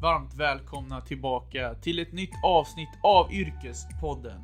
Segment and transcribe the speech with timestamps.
[0.00, 4.40] varmt välkomna tillbaka till ett nytt avsnitt av Yrkespodden.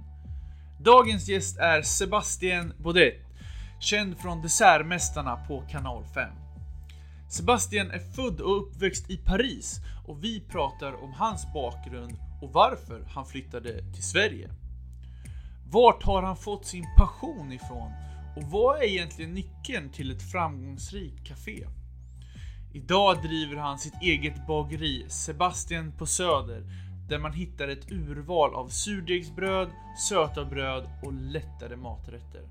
[0.80, 3.20] Dagens gäst är Sebastian Baudet,
[3.80, 6.28] känd från Dessertmästarna på kanal 5.
[7.28, 13.04] Sebastian är född och uppväxt i Paris och vi pratar om hans bakgrund och varför
[13.08, 14.50] han flyttade till Sverige.
[15.70, 17.92] Vart har han fått sin passion ifrån?
[18.36, 21.66] Och vad är egentligen nyckeln till ett framgångsrikt café?
[22.74, 26.62] Idag driver han sitt eget bageri, Sebastian på Söder,
[27.08, 29.70] där man hittar ett urval av surdegsbröd,
[30.08, 32.42] söta bröd och lättare maträtter.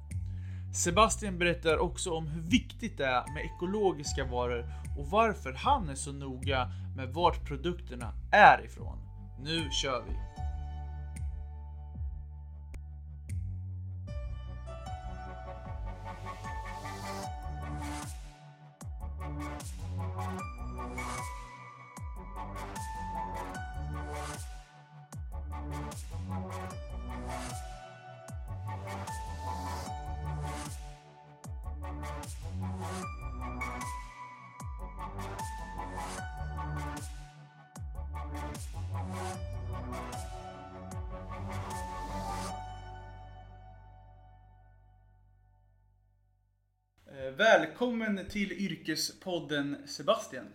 [0.73, 4.65] Sebastian berättar också om hur viktigt det är med ekologiska varor
[4.97, 8.97] och varför han är så noga med vart produkterna är ifrån.
[9.39, 10.30] Nu kör vi!
[47.81, 50.45] Välkommen till Yrkespodden Sebastian.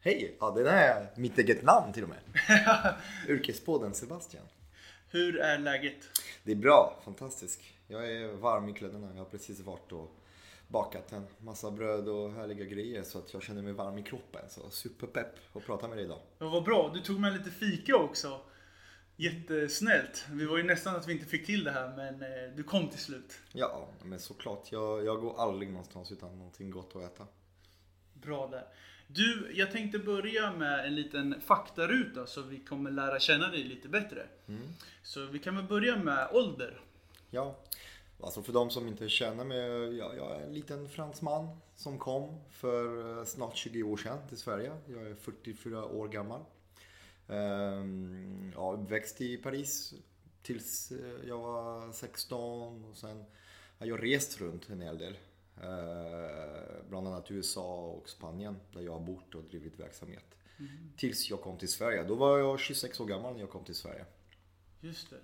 [0.00, 0.36] Hej!
[0.40, 2.18] Ja, det är mitt eget namn till och med.
[3.28, 4.44] Yrkespodden Sebastian.
[5.10, 5.96] Hur är läget?
[6.42, 7.60] Det är bra, fantastiskt.
[7.88, 9.10] Jag är varm i kläderna.
[9.10, 10.14] Jag har precis varit och
[10.68, 14.42] bakat en massa bröd och härliga grejer så att jag känner mig varm i kroppen.
[14.48, 16.20] Så superpepp att prata med dig idag.
[16.38, 18.40] Ja, vad bra, du tog med lite fika också.
[19.20, 20.26] Jättesnällt.
[20.30, 22.88] Vi var ju nästan att vi inte fick till det här men eh, du kom
[22.88, 23.40] till slut.
[23.52, 24.72] Ja, men såklart.
[24.72, 27.26] Jag, jag går aldrig någonstans utan någonting gott att äta.
[28.12, 28.64] Bra där.
[29.06, 33.88] Du, jag tänkte börja med en liten faktaruta så vi kommer lära känna dig lite
[33.88, 34.26] bättre.
[35.02, 36.80] Så vi kan väl börja med ålder.
[37.30, 37.58] Ja,
[38.22, 39.58] alltså för de som inte känner mig.
[39.98, 44.38] Jag, jag är en liten fransman som kom för eh, snart 20 år sedan till
[44.38, 44.72] Sverige.
[44.86, 46.40] Jag är 44 år gammal.
[47.28, 49.94] Ehm, Ja, uppväxt i Paris
[50.42, 53.24] tills eh, jag var 16 och sen
[53.78, 55.18] har jag rest runt en hel del.
[55.62, 60.24] Eh, Bland annat USA och Spanien där jag har bott och drivit verksamhet.
[60.96, 62.02] Tills jag kom till Sverige.
[62.04, 64.04] Då var jag 26 år gammal när jag kom till Sverige.
[64.80, 65.16] Just det.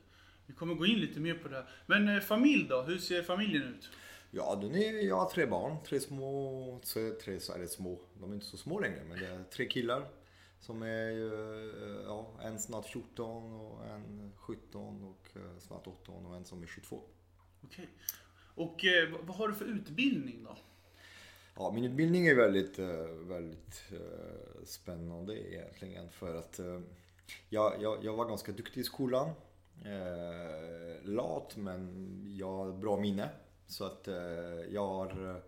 [0.47, 1.69] Vi kommer gå in lite mer på det här.
[1.87, 2.83] Men eh, familj då?
[2.83, 3.91] Hur ser familjen ut?
[4.31, 5.77] Ja, den är, jag har tre barn.
[5.87, 8.01] Tre små, tre, tre det små.
[8.21, 10.07] De är inte så små längre, men det är tre killar.
[10.65, 16.37] Som är eh, ja, en snart 14 och en 17 och eh, snart 18 och
[16.37, 17.01] en som är 22.
[17.65, 17.89] Okej.
[18.55, 20.57] Och eh, vad- har du för utbildning då?
[21.57, 22.79] Ja, min utbildning är väldigt,
[23.29, 26.81] väldigt eh, spännande egentligen för att eh,
[27.49, 29.31] jag, jag, jag var ganska duktig i skolan.
[31.03, 33.29] Lat men jag har bra minne.
[33.67, 34.09] Så att
[34.71, 35.43] jag har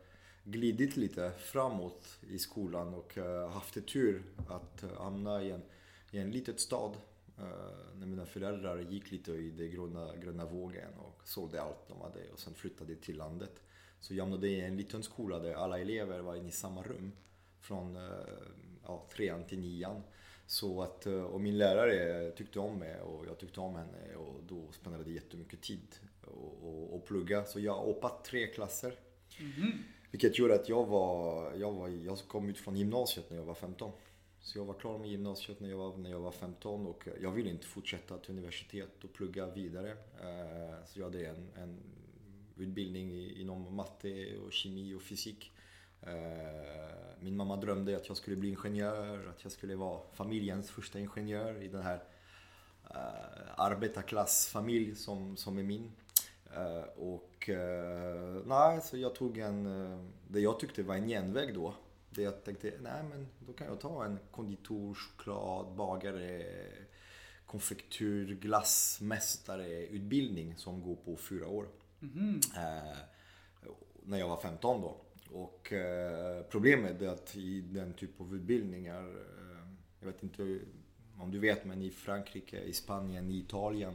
[0.47, 5.63] glidit lite framåt i skolan och eh, haft det tur att eh, hamna i en,
[6.11, 6.97] i en litet stad.
[7.39, 12.01] Eh, när mina föräldrar gick lite i den gröna, gröna vågen och sålde allt de
[12.01, 13.63] hade och sen flyttade till landet.
[14.01, 17.13] Så jag hamnade i en liten skola där alla elever var inne i samma rum.
[17.61, 17.99] Från
[18.83, 20.03] ja, trean till nian.
[20.47, 24.73] Så att, och min lärare tyckte om mig och jag tyckte om henne och då
[24.73, 27.45] spenderade jag jättemycket tid och, och, och plugga.
[27.45, 28.95] Så jag har hoppat tre klasser.
[29.41, 29.73] Mhm.
[30.17, 33.55] Vilket gjorde att jag var, jag var, jag kom ut från gymnasiet när jag var
[33.55, 33.93] 15.
[34.41, 37.31] Så jag var klar med gymnasiet när jag var, när jag var 15 och jag
[37.31, 39.91] ville inte fortsätta till universitet och plugga vidare.
[39.91, 41.79] Eh, så jag hade en, en
[42.57, 45.53] utbildning inom matte och kemi och fysik.
[46.03, 46.11] Eh,
[47.21, 51.63] min mamma drömde att jag skulle bli ingenjör, att jag skulle vara familjens första ingenjör
[51.63, 52.05] i den här
[52.91, 55.93] eh, arbetarklassfamilj som, som är min.
[56.57, 61.55] Eh, och eh, nej, så jag tog en, eh, det jag tyckte var en genväg
[61.55, 61.75] då.
[62.11, 66.45] Det jag tänkte, nej men då kan jag ta en konditor, choklad, bagare,
[67.47, 71.69] konfektur, glassmästare utbildning som går på fyra år.
[72.57, 72.99] Eh,
[74.03, 74.97] när jag var 15 då.
[75.31, 79.69] Och eh, problemet är att i den typ av utbildningar, eh,
[80.01, 80.59] jag vet inte
[81.19, 83.95] om du vet men i Frankrike, i Spanien, i Italien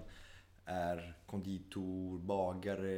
[0.72, 2.90] är konditor, bagare,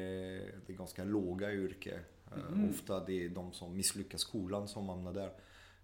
[0.66, 2.00] det är ganska låga yrke.
[2.32, 5.34] Eh, Ofta det är de som misslyckas skolan som hamnar där.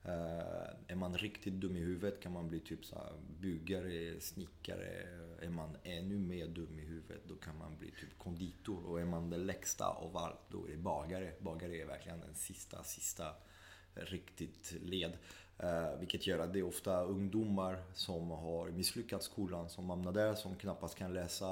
[0.03, 2.97] Eh, är man riktigt dum i huvudet kan man bli typ så
[3.39, 5.07] byggare, snickare.
[5.41, 8.85] Är man ännu mer dum i huvudet då kan man bli typ konditor.
[8.85, 11.33] Och är man det lägsta av allt då är det bagare.
[11.39, 13.35] Bagare är verkligen den sista, sista
[13.95, 15.17] riktigt led.
[15.57, 20.35] Eh, vilket gör att det är ofta ungdomar som har misslyckats skolan som hamnar där,
[20.35, 21.47] som knappast kan läsa,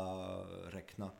[0.72, 1.12] räkna.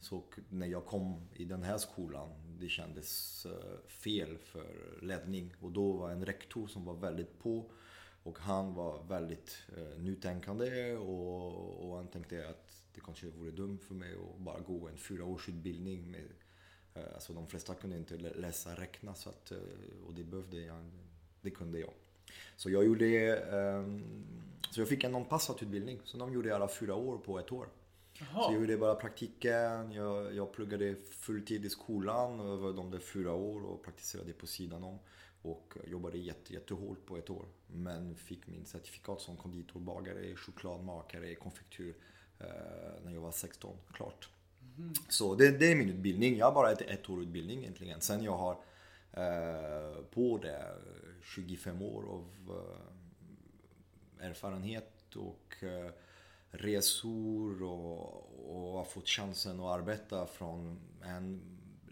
[0.00, 2.28] Så när jag kom i den här skolan,
[2.60, 5.54] det kändes eh, fel för ledning.
[5.60, 7.70] Och då var en rektor som var väldigt på.
[8.22, 13.78] Och han var väldigt eh, nytänkande och, och han tänkte att det kanske vore dumt
[13.78, 16.10] för mig att bara gå en fyraårsutbildning.
[16.10, 16.28] Med,
[17.14, 19.58] alltså de flesta kunde inte läsa räkna så att, eh,
[20.06, 20.90] och det behövde jag,
[21.40, 21.92] det kunde jag.
[22.56, 24.02] Så jag gjorde, ehm,
[24.70, 26.00] så jag fick en non-passat utbildning.
[26.04, 27.68] Så de gjorde alla fyra år på ett år.
[28.20, 28.42] Aha.
[28.42, 33.32] Så jag gjorde bara praktiken, jag, jag pluggade fulltid i skolan över de där fyra
[33.32, 34.98] år och praktiserade på sidan om.
[35.42, 37.46] Och jobbade jätte, jättehårt på ett år.
[37.66, 41.94] Men fick min certifikat som konditor, bagare, chokladmakare, konfektyr
[42.38, 42.46] eh,
[43.04, 44.28] när jag var 16, klart.
[44.78, 44.92] Mm.
[45.08, 46.36] Så det, det, är min utbildning.
[46.36, 48.00] Jag har bara ett, ett år utbildning egentligen.
[48.00, 48.52] Sen jag har
[49.12, 50.74] eh, på det
[51.22, 55.90] 25 år av eh, erfarenhet och eh,
[56.50, 61.40] resor och, och har fått chansen att arbeta från en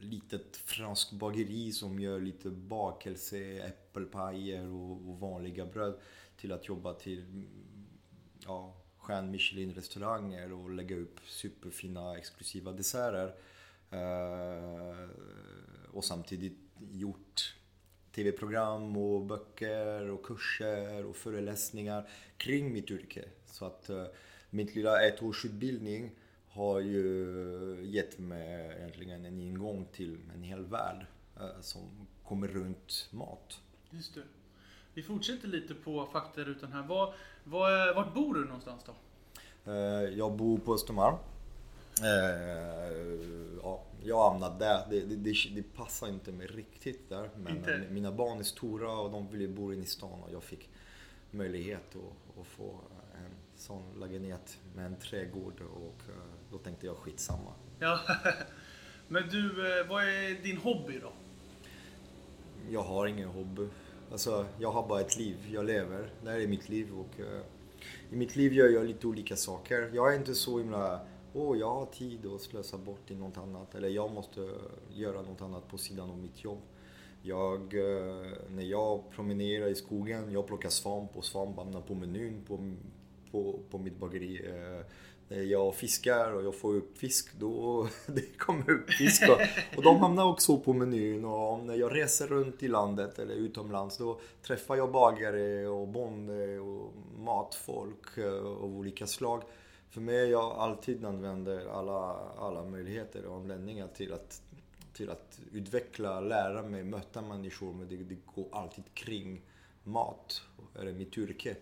[0.01, 5.99] litet franskt bageri som gör lite bakelse, äppelpajer och, och vanliga bröd
[6.37, 7.45] till att jobba till
[8.47, 8.75] ja,
[9.11, 13.35] stjärn Michelin restauranger och lägga upp superfina exklusiva desserter.
[13.91, 15.09] Eh,
[15.93, 16.59] och samtidigt
[16.91, 17.55] gjort
[18.15, 23.25] tv-program och böcker och kurser och föreläsningar kring mitt yrke.
[23.47, 24.07] Så att min
[24.51, 26.11] mitt lilla ettårsutbildning
[26.49, 31.07] har ju gett mig egentligen en ingång till en hel värld
[31.37, 33.61] eh, som kommer runt mat.
[33.91, 34.23] Just det.
[34.95, 36.83] Vi fortsätter lite på faktarutan här.
[36.83, 37.15] Var,
[37.45, 38.93] var, vart bor du någonstans då?
[39.73, 41.17] Eh, jag bor på Östermalm.
[42.03, 44.87] Eh, ja, jag hamnade där.
[44.91, 47.31] Det, det, det, det, passar inte mig riktigt där.
[47.37, 47.87] Men inte.
[47.91, 50.69] mina barn är stora och de vill bo inne i stan och jag fick
[51.31, 52.81] möjlighet att, att få
[53.15, 56.15] en sån lägenhet med en trädgård och eh,
[56.51, 57.53] då tänkte jag skitsamma.
[57.79, 58.01] Ja.
[59.09, 59.53] Men du,
[59.89, 61.13] vad är din hobby då?
[62.71, 63.69] Jag har ingen hobby.
[64.13, 65.37] Alltså, jag har bara ett liv.
[65.53, 66.11] Jag lever.
[66.23, 67.41] Det här är mitt liv och uh,
[68.11, 69.91] i mitt liv gör jag lite olika saker.
[69.95, 71.01] Jag är inte så himla
[71.33, 73.75] Åh, oh, jag har tid att slösa bort i något annat.
[73.75, 74.49] Eller jag måste
[74.95, 76.59] göra något annat på sidan om mitt jobb.
[77.23, 82.45] Jag, eh, när jag promenerar i skogen, jag plockar svamp och svamp hamnar på menyn
[82.47, 82.73] på,
[83.31, 84.41] på, på mitt bageri.
[84.43, 84.85] När
[85.31, 89.29] Eh, jag fiskar och jag får upp fisk, då det kommer upp fisk.
[89.29, 91.25] Och, och de hamnar också på menyn.
[91.25, 96.59] Och när jag reser runt i landet eller utomlands, då träffar jag bagare och bonde
[96.59, 99.43] och matfolk eh, av olika slag.
[99.91, 104.43] För mig, jag alltid använder alla, alla möjligheter och anledningar till att,
[104.93, 107.73] till att utveckla, lära mig, möta människor.
[107.73, 109.43] Men det, det går alltid kring
[109.85, 110.43] mat,
[110.81, 111.57] eller mitt yrke.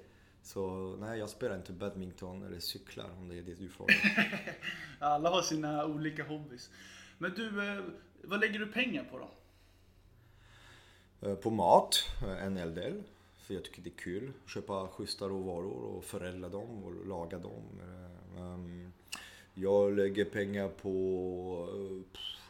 [0.48, 3.96] Så nej, jag spelar inte badminton eller cyklar om det är det du frågar.
[4.98, 6.70] Alla har sina olika hobbys.
[7.18, 7.84] Men du, eh,
[8.22, 9.30] vad lägger du pengar på då?
[11.28, 13.02] Eh, på mat, eh, en hel del.
[13.38, 14.32] För jag tycker det är kul.
[14.46, 17.62] Köpa schyssta råvaror och förädla dem och laga dem.
[19.60, 21.68] Jag lägger pengar på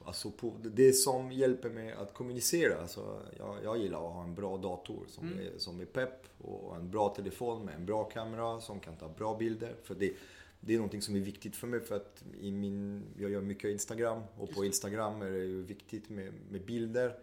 [0.08, 2.80] Alltså på det som hjälper mig att kommunicera.
[2.80, 5.38] Alltså jag, jag gillar att ha en bra dator som, mm.
[5.38, 9.08] är, som är pepp och en bra telefon med en bra kamera som kan ta
[9.08, 9.74] bra bilder.
[9.82, 10.12] För det,
[10.60, 13.70] det är någonting som är viktigt för mig för att i min, jag gör mycket
[13.70, 17.18] Instagram och på Instagram är det ju viktigt med, med bilder.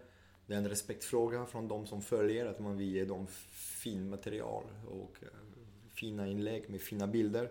[0.47, 4.63] Det är en respektfråga från de som följer att man vill ge dem fin material
[4.87, 5.29] och uh,
[5.93, 7.49] fina inlägg med fina bilder.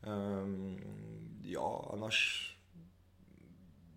[0.00, 0.80] Um,
[1.44, 2.52] ja, annars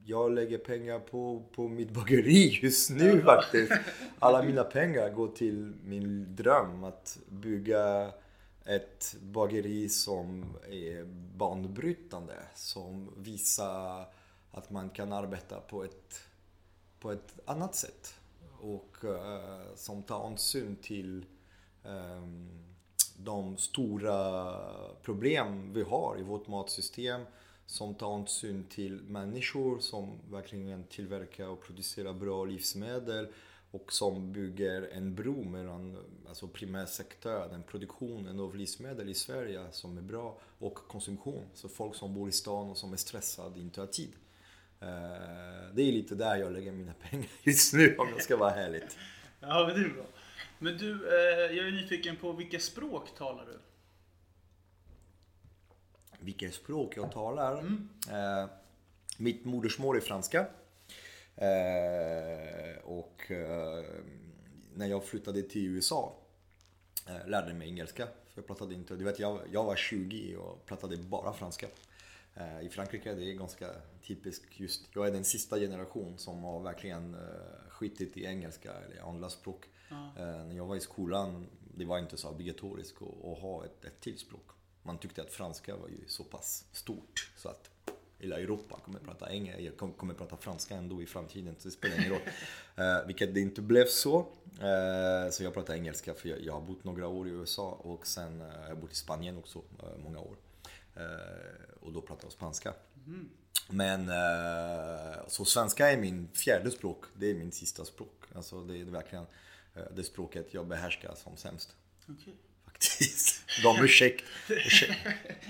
[0.10, 3.74] jag lägger pengar på, på mitt bageri just nu faktiskt.
[4.20, 8.12] Alla mina pengar går till min dröm att bygga
[8.66, 11.04] ett bageri som är
[11.38, 12.34] banbrytande.
[12.56, 14.06] Som visar
[14.52, 16.22] att man kan arbeta på ett,
[17.00, 18.14] på ett annat sätt.
[18.62, 21.26] Och uh, som tar hänsyn till
[21.84, 22.69] um,
[23.24, 24.56] de stora
[25.02, 27.22] problem vi har i vårt matsystem
[27.66, 33.28] som tar hänsyn till människor som verkligen tillverkar och producerar bra livsmedel
[33.72, 35.98] och som bygger en bro mellan
[36.28, 41.44] alltså primärsektorn, produktionen av livsmedel i Sverige som är bra och konsumtion.
[41.54, 44.12] Så folk som bor i stan och som är stressade inte har tid.
[44.80, 44.88] Eh,
[45.74, 48.98] det är lite där jag lägger mina pengar just nu om jag ska vara härligt.
[49.40, 50.06] Ja, men det är bra.
[50.60, 53.60] Men du, eh, jag är nyfiken på vilka språk talar du?
[56.20, 57.60] vilket språk jag talar.
[57.60, 57.90] Mm.
[58.12, 58.50] Eh,
[59.18, 60.40] mitt modersmål är franska.
[61.36, 63.32] Eh, och
[64.74, 66.16] när jag flyttade till USA
[67.26, 68.06] lärde mig engelska.
[68.06, 71.68] För jag pratade inte, du vet jag, jag var 20 och pratade bara franska.
[72.36, 73.68] Eh, I Frankrike är det ganska
[74.04, 79.02] typiskt just, jag är den sista generation som har verkligen eh, skitit i engelska eller
[79.10, 79.66] andra språk.
[79.90, 80.12] Ja.
[80.16, 84.18] När jag var i skolan, det var inte så obligatoriskt att ha ett, ett till
[84.18, 84.50] språk.
[84.84, 87.70] Man tyckte att franska var ju så pass stort så att
[88.20, 91.56] hela Europa kommer prata engelska, kommer prata franska ändå i framtiden.
[91.60, 92.22] Så det spelar ingen roll.
[92.76, 94.20] Eh, vilket det inte blev så.
[94.62, 98.08] Eh, så jag pratar engelska för jag, jag, har bott några år i USA och
[98.08, 100.36] sen eh, har jag bott i Spanien också eh, många år.
[100.96, 101.04] Eh,
[101.80, 102.74] och då pratar jag spanska.
[103.08, 103.30] Mm.
[103.70, 107.04] Men eh, så svenska är min fjärde språk.
[107.14, 108.24] Det är min sista språk.
[108.36, 109.26] Alltså det är verkligen
[109.96, 111.76] det språket jag behärskar som sämst.
[112.08, 112.34] Okay
[112.80, 113.42] faktiskt.
[113.64, 114.26] De ursäkt,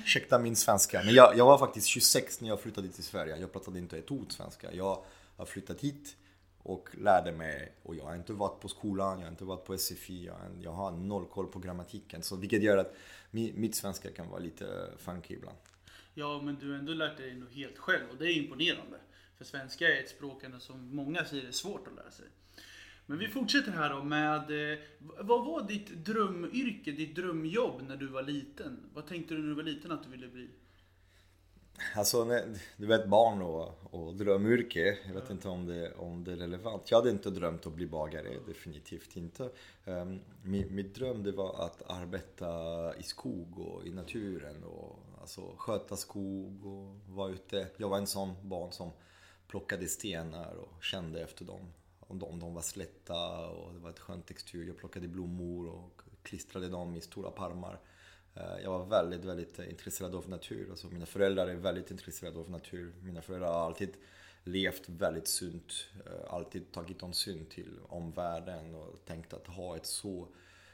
[0.05, 1.01] ursäkta min svenska.
[1.05, 3.37] Men jag, jag var faktiskt 26 när jag flyttade till Sverige.
[3.37, 4.73] Jag pratade inte ett ord svenska.
[4.73, 5.03] Jag
[5.37, 6.15] har flyttat hit
[6.63, 7.71] och lärde mig.
[7.83, 10.25] Och jag har inte varit på skolan, jag har inte varit på SFI.
[10.25, 12.23] Jag, jag har noll koll på grammatiken.
[12.23, 12.95] Så vilket gör att
[13.31, 15.57] mitt svenska kan vara lite funky ibland.
[16.13, 18.97] Ja, men du har ändå lärt dig nog helt själv och det är imponerande.
[19.37, 22.25] För svenska är ett språk som många säger är svårt att lära sig.
[23.05, 28.07] Men vi fortsätter här då med, eh, vad var ditt drömyrke, ditt drömjobb när du
[28.07, 28.89] var liten?
[28.93, 30.49] Vad tänkte du när du var liten att du ville bli?
[31.95, 32.43] Alltså,
[32.77, 34.97] du vet barn och, och drömyrke.
[35.07, 36.91] Jag vet inte om det, om det är relevant.
[36.91, 39.49] Jag hade inte drömt att bli bagare, definitivt inte.
[39.85, 42.47] Um, min, mitt dröm det var att arbeta
[42.97, 47.67] i skog och i naturen och alltså, sköta skog och vara ute.
[47.77, 48.91] Jag var en sån barn som
[49.47, 53.99] plockade stenar och kände efter dem om de, de var slätta och det var ett
[53.99, 54.67] skönt textur.
[54.67, 57.79] Jag plockade blommor och klistrade dem i stora parmar.
[58.35, 60.69] Eh, jag var väldigt, väldigt intresserad av natur.
[60.69, 62.93] Alltså mina föräldrar är väldigt intresserade av natur.
[63.01, 63.93] Mina föräldrar har alltid
[64.43, 65.87] levt väldigt sunt.
[66.05, 70.27] Eh, alltid tagit hänsyn till omvärlden och tänkt att ha ett så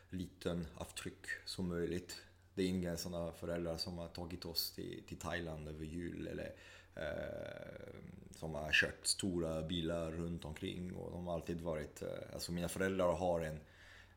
[0.09, 2.21] liten avtryck som möjligt.
[2.53, 6.53] Det är inga sådana föräldrar som har tagit oss till, till Thailand över jul eller
[6.95, 7.95] eh,
[8.31, 12.69] som har kört stora bilar runt omkring och de har alltid varit, eh, alltså mina
[12.69, 13.59] föräldrar har en,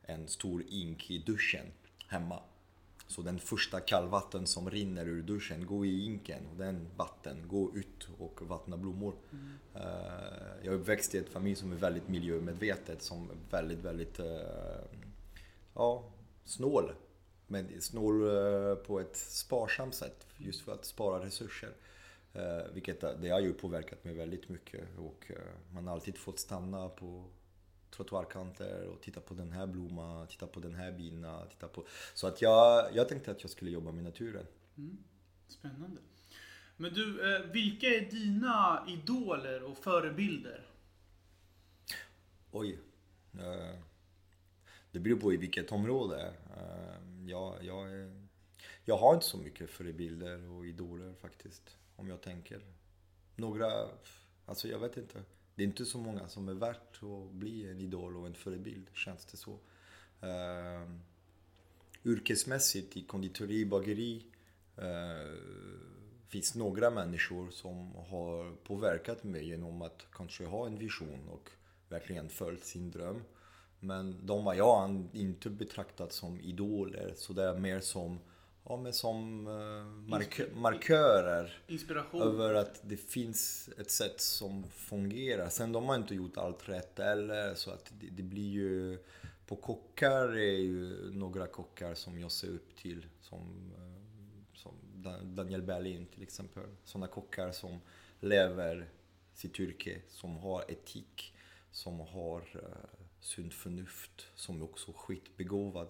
[0.03, 1.65] en stor ink i duschen
[2.07, 2.43] hemma.
[3.09, 7.77] Så den första kallvatten som rinner ur duschen går i inken och den vatten går
[7.77, 9.15] ut och vattnar blommor.
[9.31, 9.45] Mm.
[9.75, 14.19] Uh, jag är uppväxt i ett familj som är väldigt miljömedvetet, som är väldigt, väldigt
[14.19, 14.25] uh,
[15.73, 16.03] ja,
[16.45, 16.91] snål.
[17.47, 21.73] Men snål uh, på ett sparsamt sätt just för att spara resurser.
[22.33, 26.39] Eh, vilket det har ju påverkat mig väldigt mycket och eh, man har alltid fått
[26.39, 27.25] stanna på
[27.91, 31.85] trottoarkanter och titta på den här blomman, titta på den här bina, titta på...
[32.13, 34.45] Så att jag, jag tänkte att jag skulle jobba med naturen.
[34.77, 34.97] Mm.
[35.47, 36.01] Spännande.
[36.77, 40.65] Men du, eh, vilka är dina idoler och förebilder?
[42.51, 42.79] Oj.
[44.91, 46.33] Det beror på i vilket område.
[47.27, 47.87] Jag, jag,
[48.85, 51.77] jag har inte så mycket förebilder och idoler faktiskt.
[51.95, 52.61] Om jag tänker.
[53.35, 53.71] Några,
[54.45, 55.23] alltså jag vet inte.
[55.59, 58.87] Det är inte så många som är värt att bli en idol och en förebild,
[58.93, 59.51] känns det så.
[59.51, 60.91] Uh,
[62.05, 64.25] yrkesmässigt i konditori, bageri
[64.77, 65.37] uh,
[66.27, 71.49] finns några människor som har påverkat mig genom att kanske ha en vision och
[71.89, 73.23] verkligen följt sin dröm.
[73.79, 78.19] Men de har jag inte betraktat som idoler, så det är mer som
[78.69, 81.61] ja, men som eh, markö markörer.
[81.67, 82.21] Inspiration.
[82.21, 85.49] Över att det finns ett sätt som fungerar.
[85.49, 88.97] Sen de har inte gjort allt rätt eller så att det, det blir ju...
[89.45, 93.05] På kockar är ju några kockar som jag ser upp till.
[93.21, 94.73] Som, eh, som
[95.35, 96.63] Daniel Berlin till exempel.
[96.83, 97.79] Sådana kockar som
[98.19, 98.89] lever
[99.33, 101.33] sitt yrke, som har etik,
[101.71, 102.61] som har uh,
[103.19, 105.87] sunt förnuft, som är också skitbegåvad.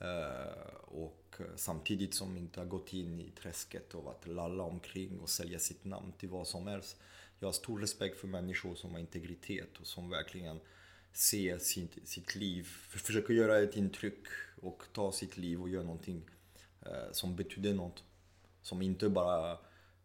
[0.00, 5.28] Eh, och samtidigt som inte har gått in i träsket av att lalla omkring och
[5.28, 6.96] sälja sitt namn till vad som helst.
[7.38, 10.60] Jag har stor respekt för människor som har integritet och som verkligen
[11.12, 14.26] ser sitt, sitt liv, försöker göra ett intryck
[14.62, 16.30] och ta sitt liv och göra någonting
[16.86, 18.04] eh, som betyder något.
[18.62, 19.58] Som inte bara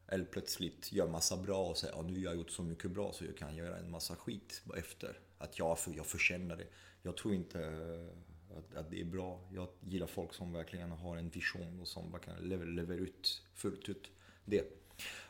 [0.07, 3.13] eller plötsligt gör massa bra och säger att nu har jag gjort så mycket bra
[3.13, 5.19] så jag kan göra en massa skit efter.
[5.37, 6.67] Att jag, jag förtjänar det.
[7.01, 7.59] Jag tror inte
[8.57, 9.39] att, att det är bra.
[9.53, 14.11] Jag gillar folk som verkligen har en vision och som kan leverera ut fullt ut
[14.45, 14.61] det.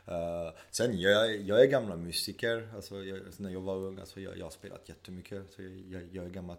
[0.08, 2.68] Uh, sen jag, jag är gamla musiker.
[2.74, 5.52] Alltså, jag, när jag var ung, alltså, jag, jag har spelat jättemycket.
[5.52, 6.56] Så jag, jag, jag är gammal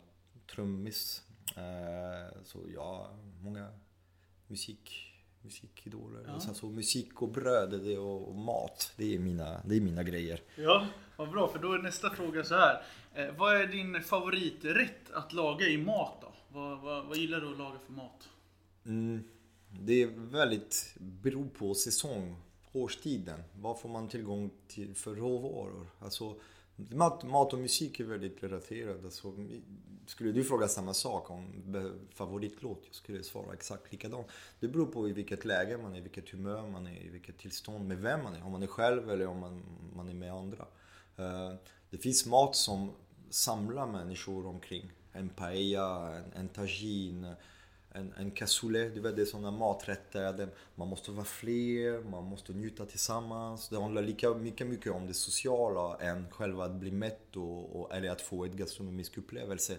[0.55, 1.23] trummis.
[1.57, 3.09] Uh, så ja,
[3.41, 3.69] många
[4.47, 6.23] musik, Musikidoler.
[6.27, 6.33] Ja.
[6.33, 8.93] Och sen så musik och bröd det och, och mat.
[8.97, 10.41] Det är, mina, det är mina grejer.
[10.55, 11.47] Ja, vad bra.
[11.47, 12.83] För då är nästa fråga så här.
[13.13, 16.31] Eh, vad är din favoriträtt att laga i mat då?
[16.55, 18.29] Vad, vad, vad gillar du att laga för mat?
[18.85, 19.23] Mm,
[19.69, 22.35] det är väldigt, beror på säsong,
[22.71, 23.39] årstiden.
[23.55, 25.87] Vad får man tillgång till för råvaror?
[25.99, 26.35] Alltså,
[26.75, 29.03] mat, mat och musik är väldigt relaterat.
[29.03, 29.61] Alltså, mm,
[30.05, 31.45] skulle du fråga samma sak om
[32.13, 34.27] favoritlåt, jag skulle svara exakt likadant.
[34.59, 37.37] Det beror på i vilket läge man är, i vilket humör man är, i vilket
[37.37, 38.45] tillstånd, med vem man är.
[38.45, 39.63] Om man är själv eller om man,
[39.95, 40.65] man är med andra.
[41.17, 41.53] Eh,
[41.89, 42.91] det finns mat som
[43.29, 44.91] samlar människor omkring.
[45.15, 47.35] En paella, en, en tagine,
[47.91, 48.95] en, en cassoulet.
[48.95, 50.33] Du vet, det är sådana maträtter.
[50.33, 53.69] där Man måste vara fler, man måste njuta tillsammans.
[53.69, 57.95] Det handlar lika mycket, mycket om det sociala än själva att bli mätt och, och,
[57.95, 59.77] eller att få ett gastronomisk upplevelse.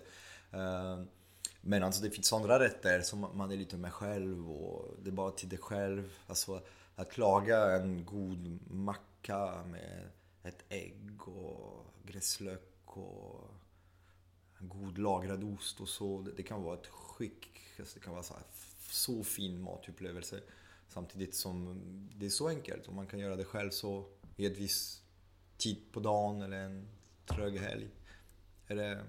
[0.53, 1.05] Ehm, uh,
[1.69, 5.31] Medan det finns andra rätter som man är lite med själv och det är bara
[5.31, 6.13] till dig själv.
[6.27, 6.61] Alltså
[6.97, 10.09] att laga en god macka med
[10.43, 13.51] ett ägg och gräslök och
[14.69, 16.27] god lagrad ost och så.
[16.37, 18.43] Det, kan vara ett skick, det kan vara så, här,
[18.91, 20.41] så fin matupplevelse.
[20.89, 21.81] Samtidigt som
[22.15, 24.07] det är så enkelt och man kan göra det själv så
[24.37, 25.03] i ett viss
[25.57, 26.89] tid på dagen eller en
[27.27, 27.89] trög helg.
[28.67, 29.05] Eller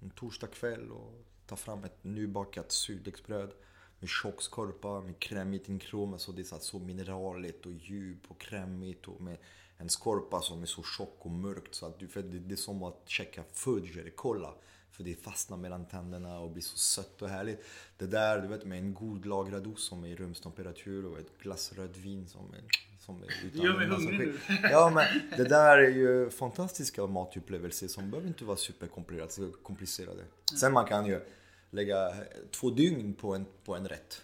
[0.00, 1.12] en torsdagkväll och
[1.46, 3.52] ta fram ett nybakat surdegsbröd
[3.98, 6.08] med tjock skorpa, med krämigt inkrom.
[6.08, 9.38] så alltså, det är så, så mineraligt och djup och krämigt och med
[9.78, 12.56] en skorpa som är så tjock och mörkt så att du, för det, det är
[12.56, 14.54] som att checka fudge eller kolla.
[14.96, 17.64] För det fastnar mellan tänderna och blir så sött och härligt.
[17.98, 21.38] Det där, du vet med en god lagrad ost som är i rumstemperatur och ett
[21.38, 22.62] glas rödvin som är,
[23.00, 24.38] som är utan Du gör mig hungrig nu.
[24.62, 25.04] Ja men
[25.36, 29.52] det där är ju fantastiska matupplevelser som behöver inte vara superkomplicerade.
[29.62, 30.22] komplicerade.
[30.60, 31.20] Sen man kan ju
[31.70, 32.12] lägga
[32.50, 34.22] två dygn på en, på en rätt.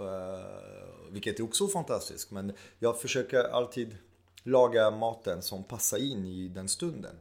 [0.00, 2.30] Uh, vilket är också fantastiskt.
[2.30, 3.96] Men jag försöker alltid
[4.42, 7.16] laga maten som passar in i den stunden.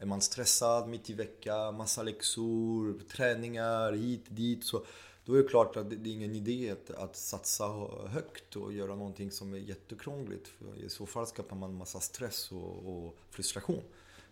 [0.00, 4.64] Är man stressad mitt i veckan, massa läxor, träningar hit dit.
[4.64, 4.84] Så
[5.24, 7.68] då är det klart att det är ingen idé att, att satsa
[8.06, 10.48] högt och göra någonting som är jättekrångligt.
[10.48, 13.82] För I så fall skapar man massa stress och, och frustration.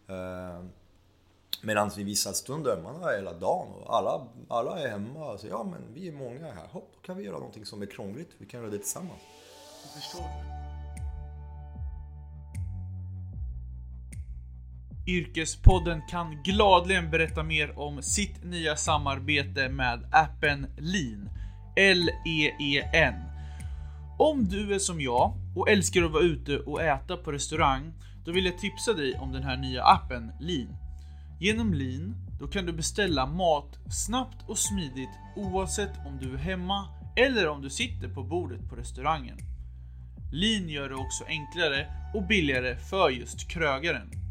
[0.06, 0.64] Eh,
[1.62, 5.54] Medan vid vissa stunder, man har hela dagen och alla, alla är hemma och säger
[5.54, 8.30] ja men vi är många här, hopp, då kan vi göra någonting som är krångligt.
[8.38, 9.20] Vi kan göra det tillsammans.
[9.82, 10.67] Jag förstår.
[15.08, 21.30] Yrkespodden kan gladligen berätta mer om sitt nya samarbete med appen Lean.
[21.76, 23.14] L-E-E-N.
[24.18, 27.92] Om du är som jag och älskar att vara ute och äta på restaurang,
[28.24, 30.76] då vill jag tipsa dig om den här nya appen Lean.
[31.40, 36.88] Genom Lean, då kan du beställa mat snabbt och smidigt oavsett om du är hemma
[37.16, 39.38] eller om du sitter på bordet på restaurangen.
[40.32, 44.27] Lean gör det också enklare och billigare för just krögaren.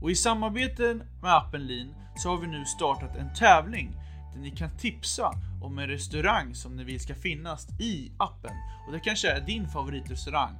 [0.00, 3.96] Och i samarbete med appen Lean så har vi nu startat en tävling
[4.34, 5.30] där ni kan tipsa
[5.62, 8.56] om en restaurang som ni vill ska finnas i appen.
[8.86, 10.54] Och det kanske är din favoritrestaurang.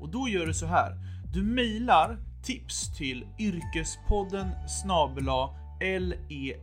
[0.00, 0.96] Och då gör du så här.
[1.32, 5.48] Du mejlar tips till yrkespodden snabela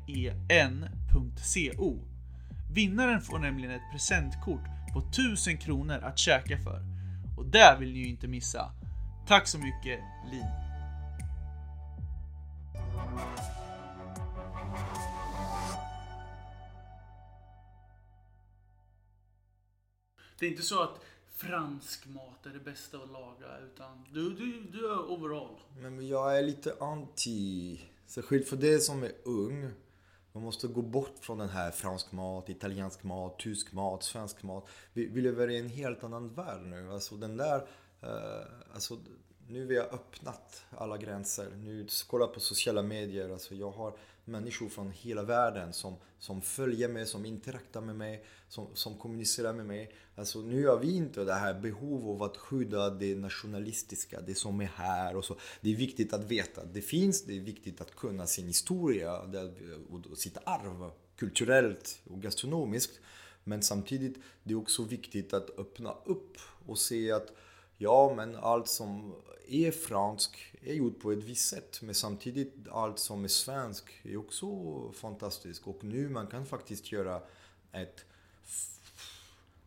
[0.08, 1.98] leen.co.
[2.72, 6.82] Vinnaren får nämligen ett presentkort på 1000 kronor att käka för.
[7.38, 8.72] Och det vill ni ju inte missa.
[9.28, 10.00] Tack så mycket
[10.32, 10.65] Lin.
[20.40, 21.00] Det är inte så att
[21.36, 25.60] fransk mat är det bästa att laga, utan du, du, du är overall.
[25.78, 29.72] Men jag är lite anti, särskilt för det som är ung.
[30.32, 34.68] Man måste gå bort från den här fransk mat, italiensk mat, tysk mat, svensk mat.
[34.94, 36.92] Vi, vi lever i en helt annan värld nu.
[36.92, 37.68] Alltså den där,
[38.02, 38.98] eh, alltså
[39.48, 41.50] nu vi har öppnat alla gränser.
[41.56, 43.30] Nu, kolla på sociala medier.
[43.30, 48.26] Alltså jag har människor från hela världen som, som följer mig, som interaktar med mig,
[48.50, 49.92] som, som kommunicerar med mig.
[50.16, 54.62] Alltså nu har vi inte det här behovet av att skydda det nationalistiska, det som
[54.62, 55.36] är här och så.
[55.62, 59.22] Det är viktigt att veta att det finns, det är viktigt att kunna sin historia
[60.12, 63.00] och sitt arv kulturellt och gastronomiskt.
[63.44, 67.32] Men samtidigt, det är också viktigt att öppna upp och se att
[67.78, 69.16] Ja, men allt som
[69.48, 71.82] är fransk är gjort på ett visst sätt.
[71.82, 74.48] Men samtidigt, allt som är svensk är också
[74.92, 75.68] fantastiskt.
[75.68, 77.22] Och nu man kan faktiskt göra
[77.72, 78.06] ett,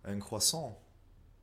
[0.03, 0.77] en croissant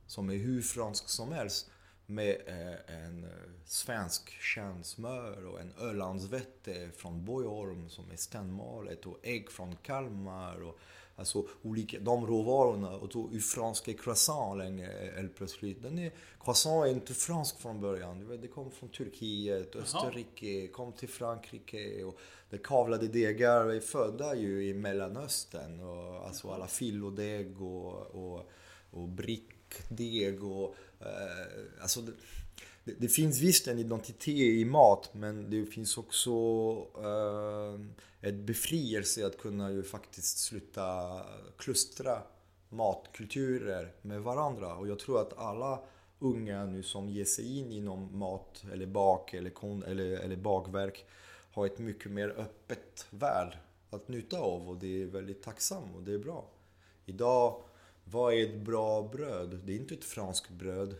[0.06, 1.70] som är hur fransk som helst.
[2.08, 3.30] med eh, en eh,
[3.64, 10.62] svensk kärnsmör och en Ölandsvete från Borgholm som är stenmalet och ägg från Kalmar.
[10.62, 10.78] Och,
[11.16, 15.82] alltså olika, de råvarorna och då franska croissant länge helt plötsligt.
[15.82, 18.38] Den är, croissant är inte fransk från början.
[18.40, 22.04] Det kom från Turkiet, Österrike, kom till Frankrike.
[22.04, 22.18] Och
[22.50, 25.80] det kavlade degar är födda ju i Mellanöstern.
[25.80, 28.50] Och, alltså alla fillodeg och, och,
[28.90, 32.00] och brickdeg och Eh, alltså
[32.86, 36.30] det, det, finns visst en identitet i mat men det finns också
[36.98, 37.80] eh,
[38.28, 41.20] ett befrielse att kunna ju faktiskt sluta
[41.56, 42.22] klustra
[42.68, 44.74] matkulturer med varandra.
[44.74, 45.80] Och jag tror att alla
[46.18, 51.04] unga nu som ger sig in inom mat eller bak eller, kon, eller, eller bakverk
[51.52, 53.58] har ett mycket mer öppet värld
[53.90, 56.44] att njuta av och det är väldigt tacksam och det är bra.
[57.06, 57.62] Idag
[58.04, 59.60] vad är ett bra bröd?
[59.64, 60.94] Det är inte ett franskt bröd.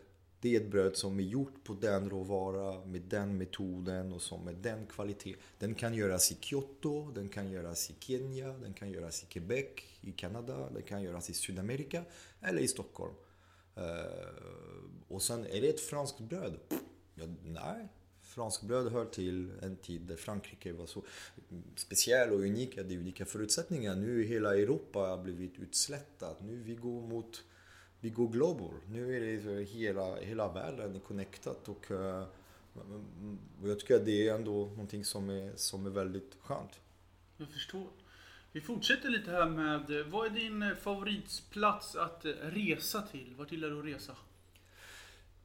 [0.47, 4.45] Det är ett bröd som är gjort på den råvara, med den metoden och som
[4.45, 5.35] med den kvalitet.
[5.59, 9.67] Den kan göras i Kyoto, den kan göras i Kenya, den kan göras i Quebec,
[10.01, 12.05] i Kanada, den kan göras i Sydamerika
[12.41, 13.15] eller i Stockholm.
[13.75, 13.85] Eh,
[15.09, 16.59] och sen, är det ett franskt bröd?
[17.15, 17.89] Ja, nej,
[18.23, 21.03] franskbröd hör till en tid där Frankrike var så
[21.77, 23.97] speciell och unik, hade unika förutsättningar.
[23.97, 26.43] Nu hela Europa har blivit utslättat.
[26.43, 27.45] Nu vi går mot,
[28.01, 28.75] vi går global.
[28.89, 32.25] Nu är det hela, hela världen är connectad och uh,
[33.65, 36.81] jag tycker att det är ändå någonting som är, som är väldigt skönt.
[37.37, 37.87] Jag förstår.
[38.53, 43.35] Vi fortsätter lite här med, vad är din favoritplats att resa till?
[43.39, 44.17] Vart gillar du att resa?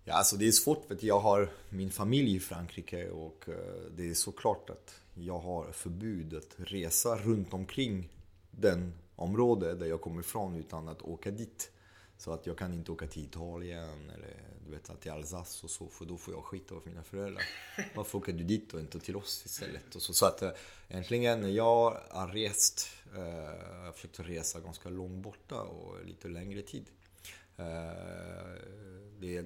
[0.04, 3.56] Ja, alltså det är svårt för att jag har min familj i Frankrike och eh,
[3.96, 8.10] det är såklart att jag har förbud att resa runt omkring
[8.52, 11.72] den område där jag kommer ifrån utan att åka dit.
[12.22, 15.88] Så att jag kan inte åka till Italien eller du vet, till Alsace och så
[15.88, 17.44] för då får jag skit av mina föräldrar.
[17.96, 19.96] Varför åker du dit och inte till oss istället?
[19.96, 20.44] Och så, så att
[20.88, 26.28] äntligen när jag har rest, eh, jag har försökt resa ganska långt borta och lite
[26.28, 26.86] längre tid.
[27.58, 27.66] Eh,
[29.20, 29.46] det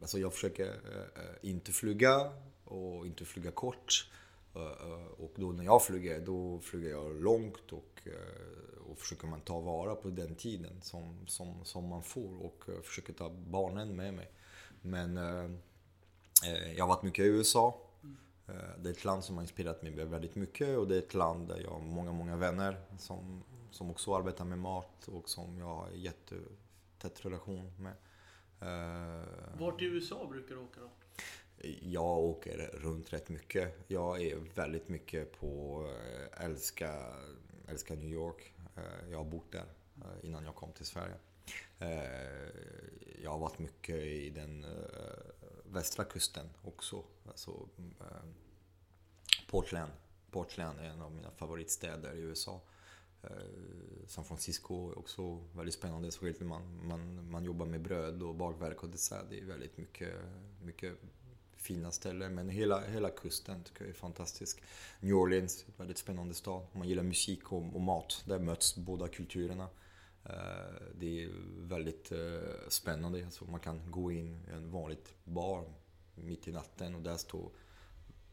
[0.00, 2.32] Alltså jag försöker eh, eh, inte flyga
[2.64, 4.10] och inte flyga kort.
[4.54, 8.08] Eh, och då när jag flyger, då flyger jag långt och,
[8.90, 13.12] och försöker man ta vara på den tiden som, som, som man får och försöker
[13.12, 14.30] ta barnen med mig.
[14.82, 15.16] Men
[16.76, 17.80] jag har varit mycket i USA.
[18.78, 21.48] Det är ett land som har inspirerat mig väldigt mycket och det är ett land
[21.48, 25.66] där jag har många, många vänner som, som också arbetar med mat och som jag
[25.66, 27.94] har jättetät relation med.
[28.60, 30.90] Eh, Vart i USA brukar du åka då?
[31.80, 33.74] Jag åker runt rätt mycket.
[33.86, 35.82] Jag är väldigt mycket på
[36.36, 37.14] älskar älska,
[37.66, 38.54] älska New York.
[38.76, 39.64] Eh, jag har bott där
[39.96, 41.14] eh, innan jag kom till Sverige.
[43.22, 44.66] Jag har varit mycket i den
[45.64, 47.04] västra kusten också.
[47.28, 47.68] Alltså
[49.50, 49.92] Portland.
[50.30, 52.60] Portland är en av mina favoritstäder i USA.
[54.06, 56.10] San Francisco är också väldigt spännande.
[56.40, 59.24] Man, man, man jobbar med bröd och bakverk och dessert.
[59.30, 60.14] Det är väldigt mycket,
[60.62, 60.94] mycket
[61.62, 62.34] fina ställen.
[62.34, 64.62] Men hela, hela kusten tycker jag är fantastisk.
[65.00, 66.66] New Orleans, väldigt spännande stad.
[66.72, 69.68] Man gillar musik och, och, mat, där möts båda kulturerna.
[70.24, 71.30] Eh, det är
[71.68, 73.24] väldigt eh, spännande.
[73.24, 75.64] Alltså man kan gå in i en vanlig bar
[76.14, 77.50] mitt i natten och där står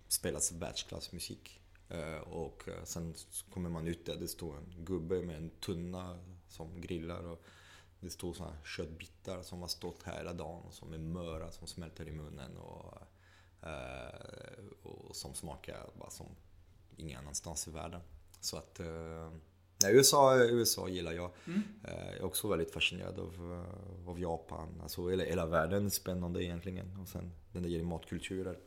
[0.08, 1.62] spelas världsklassmusik.
[1.90, 3.16] Eh, och sen
[3.54, 7.24] kommer man ut där, det står en gubbe med en tunna som grillar.
[7.28, 7.44] Och
[8.00, 11.68] det står såna köttbitar som har stått här hela dagen och som är möra som
[11.68, 12.58] smälter i munnen.
[12.58, 12.94] Och,
[14.84, 16.28] och som smakar bara som
[16.98, 18.02] ingen annanstans i världen.
[18.42, 18.80] Så att
[19.84, 21.32] Nej, USA, USA gillar jag.
[21.48, 21.62] Mm.
[21.84, 23.66] Jag är också väldigt fascinerad av,
[24.08, 24.82] av Japan.
[24.82, 26.98] Alltså hela, hela världen är spännande egentligen.
[27.02, 28.58] Och sen den där matkulturer.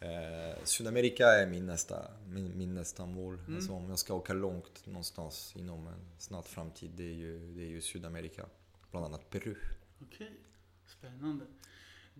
[0.00, 3.38] Eh, Sydamerika är min nästa, min, min nästa mål.
[3.38, 3.56] Mm.
[3.56, 7.62] Alltså om jag ska åka långt någonstans inom en snar framtid, det är ju, det
[7.62, 8.46] är ju Sydamerika.
[8.90, 9.54] Bland annat Peru.
[10.02, 10.32] Okej,
[10.86, 11.44] spännande.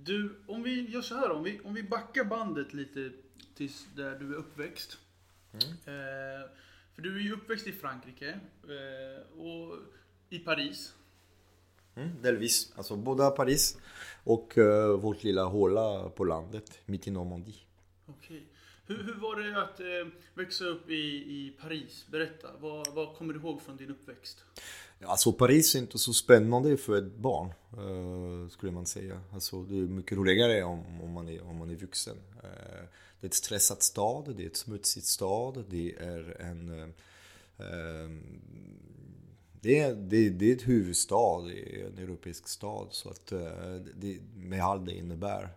[0.04, 3.12] Du, om vi gör så här om vi, om vi backar bandet lite
[3.54, 4.98] tills där du är uppväxt.
[5.52, 5.70] Mm.
[5.70, 6.48] Eh,
[6.94, 9.78] för du är ju uppväxt i Frankrike eh, och
[10.30, 10.94] i Paris.
[11.94, 12.72] Mm, delvis.
[12.76, 13.78] Alltså både Paris
[14.24, 17.56] och uh, vårt lilla håla på landet mitt i Normandie.
[18.06, 18.46] Okej.
[18.86, 19.86] Hur, hur var det att eh,
[20.34, 22.06] växa upp i, i Paris?
[22.10, 24.44] Berätta, vad, vad kommer du ihåg från din uppväxt?
[25.04, 29.20] Alltså Paris är inte så spännande för ett barn, eh, skulle man säga.
[29.32, 32.16] Alltså, det är mycket roligare om, om, man, är, om man är vuxen.
[32.42, 32.84] Eh,
[33.20, 36.88] det är ett stressat stad, det är ett smutsigt stad, det är en eh,
[37.66, 38.40] ehm,
[39.60, 42.88] det, är, det, det är ett huvudstad, det är en europeisk stad.
[42.90, 43.26] Så att,
[43.94, 45.48] det, med allt det innebär.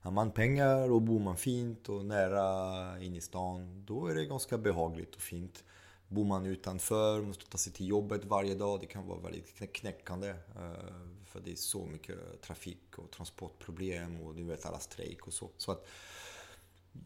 [0.00, 4.24] Har man pengar och bor man fint och nära in i stan, då är det
[4.24, 5.64] ganska behagligt och fint.
[6.12, 10.28] Bor man utanför, måste ta sig till jobbet varje dag, det kan vara väldigt knäckande.
[10.28, 10.94] Eh,
[11.24, 15.50] för det är så mycket trafik och transportproblem och du vet alla strejk och så.
[15.56, 15.86] så att,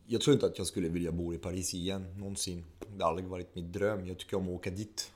[0.06, 2.64] jag tror inte att jag skulle vilja bo i Paris igen någonsin.
[2.96, 4.06] Det har aldrig varit min dröm.
[4.06, 5.10] Jag tycker om att åka dit.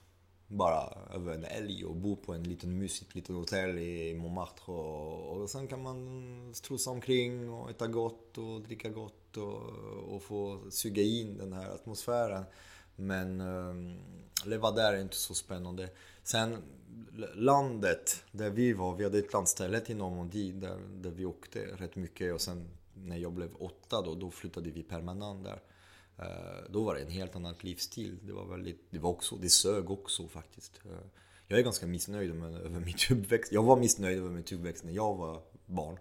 [0.46, 4.72] Bara över en älg och bo på en liten mysigt litet hotell i Montmartre.
[4.72, 9.62] Och, och sen kan man strosa omkring och äta gott och dricka gott och,
[10.14, 12.44] och få suga in den här atmosfären.
[12.98, 13.98] Men ehm,
[14.42, 15.88] äh, leva där är inte så spännande.
[16.22, 16.62] Sen
[17.34, 21.96] landet där vi var, vi hade ett landställe i Normandie där, där vi åkte rätt
[21.96, 25.62] mycket och sen när jag blev åtta då, då flyttade vi permanent där.
[26.18, 28.18] Eh, då var det en helt annan livsstil.
[28.22, 30.80] Det var väldigt, det var också, det sög också faktiskt.
[30.84, 31.06] Eh,
[31.46, 33.52] jag är ganska missnöjd med, över mitt uppväxt.
[33.52, 35.98] Jag var missnöjd över mitt uppväxt när jag var barn.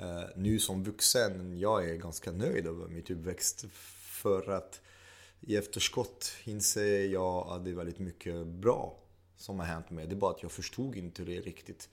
[0.00, 3.64] Uh, nu som vuxen, jag är ganska nöjd över mitt uppväxt.
[4.22, 4.80] För att
[5.46, 8.98] i efterskott inser jag att det är väldigt mycket bra
[9.36, 10.06] som har hänt mig.
[10.06, 11.88] Det är bara att jag förstod inte det riktigt.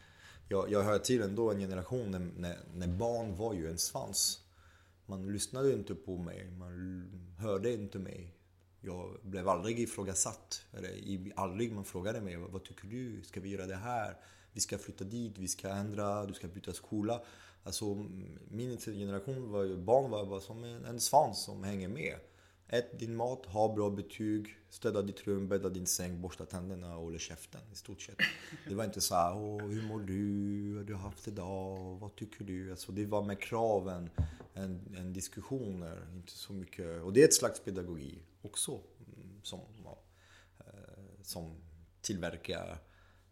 [0.50, 4.44] Jag, jag hör till ändå en generation när, när, när, barn var ju en svans.
[5.06, 8.36] Man lyssnade inte på mig, man hörde inte mig.
[8.82, 10.66] Jag blev aldrig ifrågasatt.
[10.74, 13.22] Eller aldrig man frågade mig, vad tycker du?
[13.24, 14.18] Ska vi göra det här?
[14.54, 17.22] Vi ska flytta dit, vi ska ändra, du ska byta skola.
[17.64, 18.08] Alltså
[18.50, 22.16] min generation var ju, barn var bara som en, en svans som hänger med.
[22.74, 27.04] Ät din mat, ha bra betyg, städa ditt rum, bädda din säng, borsta tänderna och
[27.04, 28.18] hålla käften i stort sett.
[28.68, 30.70] Det var inte så här, Åh, hur mår du?
[30.70, 31.98] Vad har du haft idag?
[32.00, 32.72] Vad tycker du?
[32.72, 34.10] Alltså, det var med kraven
[34.54, 37.02] än, än diskussioner, inte så mycket.
[37.02, 39.60] Och det är ett slags pedagogik också mm, som,
[40.60, 40.66] eh,
[41.22, 41.56] som
[42.02, 42.78] tillverkar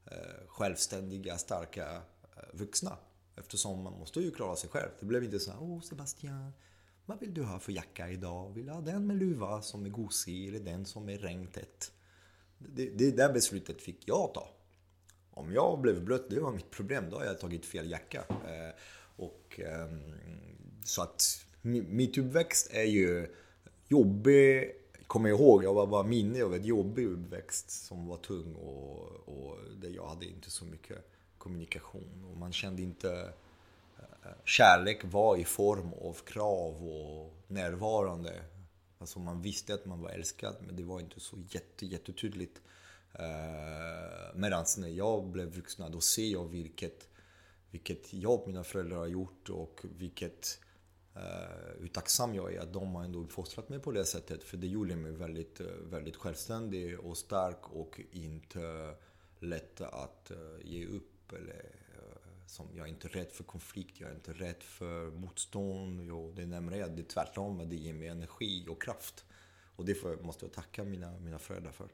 [0.06, 2.98] eh, självständiga, starka eh, vuxna.
[3.36, 4.90] Eftersom man måste ju klara sig själv.
[5.00, 6.54] Det blev inte så här, åh Sebastian,
[7.10, 8.54] vad vill du ha för jacka idag?
[8.54, 11.92] Vill du ha den med luva som är gosig eller den som är regntät?
[12.58, 14.50] Det, det där beslutet fick jag ta.
[15.32, 17.10] Om jag blev blöt, det var mitt problem.
[17.10, 18.24] Då har jag tagit fel jacka.
[18.30, 18.76] Eh,
[19.16, 19.88] och, eh,
[20.86, 23.28] så att mitt uppväxt är ju
[23.88, 24.72] jobbig.
[25.08, 29.28] Kommer jag ihåg, jag var bara minne av ett jobbig uppväxt som var tung och,
[29.28, 32.26] och där jag hade inte så mycket kommunikation.
[32.32, 33.34] Och man kände inte
[34.46, 38.34] kärlek var i form av krav och närvarande.
[38.98, 42.62] Alltså man visste att man var älskad men det var inte så jätte, jättetydligt.
[43.14, 47.08] Eh, Medan när jag blev vuxen, då ser jag vilket,
[47.72, 50.60] vilket jobb mina föräldrar har gjort och vilket
[51.16, 54.44] uh, hur tacksam jag är att de har ändå uppfostrat mig på det sättet.
[54.44, 58.96] För det gjorde mig väldigt, eh, väldigt självständig och stark och inte
[59.40, 61.89] lätt att uh, ge upp eller
[62.50, 66.02] som jag är inte rädd för konflikt, jag är inte rädd för motstånd.
[66.02, 69.26] Jo, det är nämligen det är tvärtom, det ger mig energi och kraft.
[69.76, 71.90] Och det måste jag tacka mina, mina föräldrar för.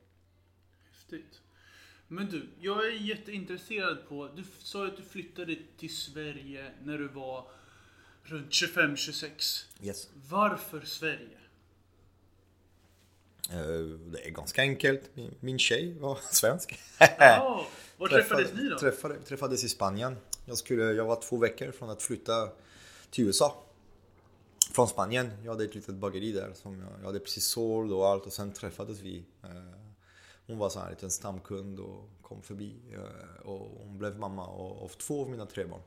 [0.92, 1.42] Häftigt.
[2.08, 7.08] Men du, jag är jätteintresserad på, du sa att du flyttade till Sverige när du
[7.08, 7.48] var
[8.24, 9.66] runt 25-26.
[9.82, 10.10] Yes.
[10.30, 11.40] Varför Sverige?
[13.50, 15.12] Eh, det är ganska enkelt.
[15.40, 16.80] Min tjej var svensk.
[17.20, 17.66] Oh,
[17.98, 18.80] var träffades ni då?
[18.80, 20.16] Träffade, träffades i Spanien.
[20.46, 22.50] Jag, skulle, jag var två veckor från att flytta
[23.10, 23.64] till USA.
[24.72, 25.32] Från Spanien.
[25.44, 26.52] Jag hade ett litet bageri där.
[26.54, 29.24] Som jag, jag hade precis såld och allt och sen träffades vi.
[29.44, 29.50] Eh,
[30.48, 32.76] hon var så här en liten stamkund och kom förbi.
[32.94, 35.82] Eh, och hon blev mamma av två av mina tre barn.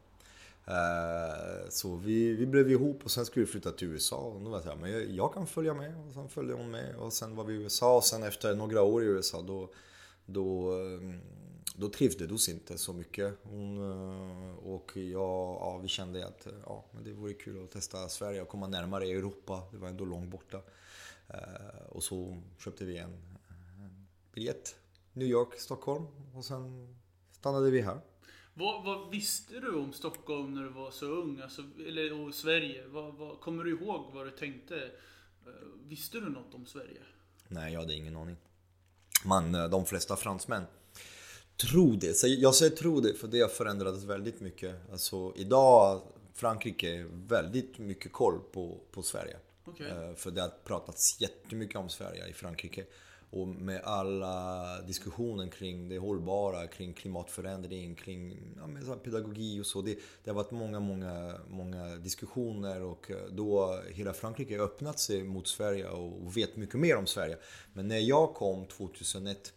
[0.66, 4.16] Eh, så vi, vi blev ihop och sen skulle vi flytta till USA.
[4.16, 5.94] Och då var jag så här, men jag, jag, kan följa med.
[6.06, 6.96] Och sen följde hon med.
[6.96, 9.70] Och sen var vi i USA och sen efter några år i USA då,
[10.26, 11.20] då ehm,
[11.78, 13.38] då trivdes inte så mycket.
[13.42, 18.08] Hon, eh, och jag, ja, vi kände att ja, men det vore kul att testa
[18.08, 19.62] Sverige och komma närmare Europa.
[19.72, 20.60] Det var ändå långt borta.
[21.28, 23.12] Eh, och så köpte vi en,
[23.48, 24.76] en biljett.
[25.12, 26.96] New York, Stockholm och sen
[27.32, 28.00] stannade vi här.
[28.54, 31.40] Vad, vad, visste du om Stockholm när du var så ung?
[31.40, 32.86] Alltså, eller och Sverige?
[32.86, 34.76] Vad, vad, kommer du ihåg vad du tänkte?
[35.46, 35.52] Eh,
[35.88, 37.00] visste du något om Sverige?
[37.48, 38.36] Nej, jag hade ingen aning.
[39.24, 40.64] Man, de flesta fransmän
[41.60, 42.14] Tro det.
[42.14, 44.74] Så jag säger tro det för det har förändrats väldigt mycket.
[44.92, 46.00] Alltså idag
[46.34, 49.36] Frankrike väldigt mycket koll på, på Sverige.
[49.66, 49.88] Okay.
[49.88, 52.84] Eh, för det har pratats jättemycket om Sverige i Frankrike.
[53.30, 58.36] Och med alla diskussioner kring det hållbara, kring klimatförändring, kring
[58.86, 59.82] ja, pedagogik och så.
[59.82, 65.24] Det, det har varit många, många, många diskussioner och eh, då hela Frankrike öppnat sig
[65.24, 67.38] mot Sverige och vet mycket mer om Sverige.
[67.72, 69.52] Men när jag kom 2001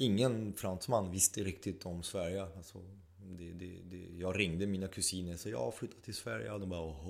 [0.00, 2.46] ingen fransman visste riktigt om Sverige.
[2.56, 2.78] Alltså,
[3.38, 6.52] det, det, det, jag ringde mina kusiner och sa jag har flyttat till Sverige.
[6.52, 7.06] Och de bara åh,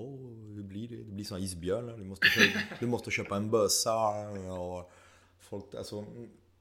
[0.55, 0.97] hur blir det?
[0.97, 1.99] Det blir som isbjörnar.
[1.99, 4.29] Du måste, köpa, du måste köpa en bössa.
[4.53, 4.91] Och
[5.41, 6.05] folk, alltså,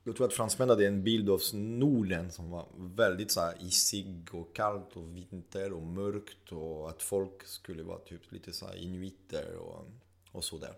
[0.03, 4.27] jag tror att fransmännen hade en bild av Norden som var väldigt så här isig
[4.31, 8.75] och kallt och vinter och mörkt och att folk skulle vara typ lite så här
[8.75, 9.85] inuiter och,
[10.31, 10.73] och sådär.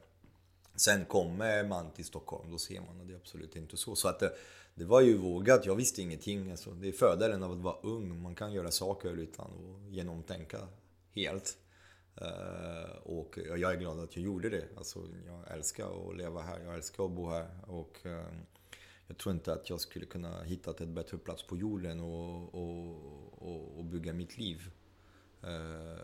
[0.81, 3.95] Sen kommer man till Stockholm, då ser man att det är absolut inte så.
[3.95, 4.33] Så att det,
[4.75, 6.51] det var ju vågat, jag visste ingenting.
[6.51, 10.67] Alltså, det är fördelen av att vara ung, man kan göra saker utan att genomtänka
[11.15, 11.57] helt.
[12.21, 14.67] Uh, och jag är glad att jag gjorde det.
[14.77, 17.47] Alltså, jag älskar att leva här, jag älskar att bo här.
[17.67, 18.25] Och, uh,
[19.07, 22.95] jag tror inte att jag skulle kunna hitta ett bättre plats på jorden och, och,
[23.31, 24.71] och, och bygga mitt liv.
[25.43, 25.99] Uh,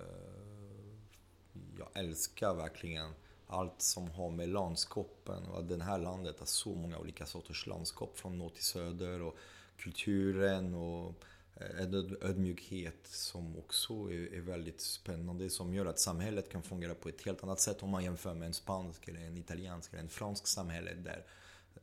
[1.78, 3.14] jag älskar verkligen
[3.48, 7.68] allt som har med landskapen och att det här landet har så många olika sorters
[7.68, 9.38] landskap från norr till söder och
[9.78, 11.14] kulturen och
[11.56, 17.10] eh, en ödmjukhet som också är, väldigt spännande som gör att samhället kan fungera på
[17.10, 20.10] ett helt annat sätt om man jämför med en spansk eller en italiensk eller en
[20.10, 21.26] fransk samhälle där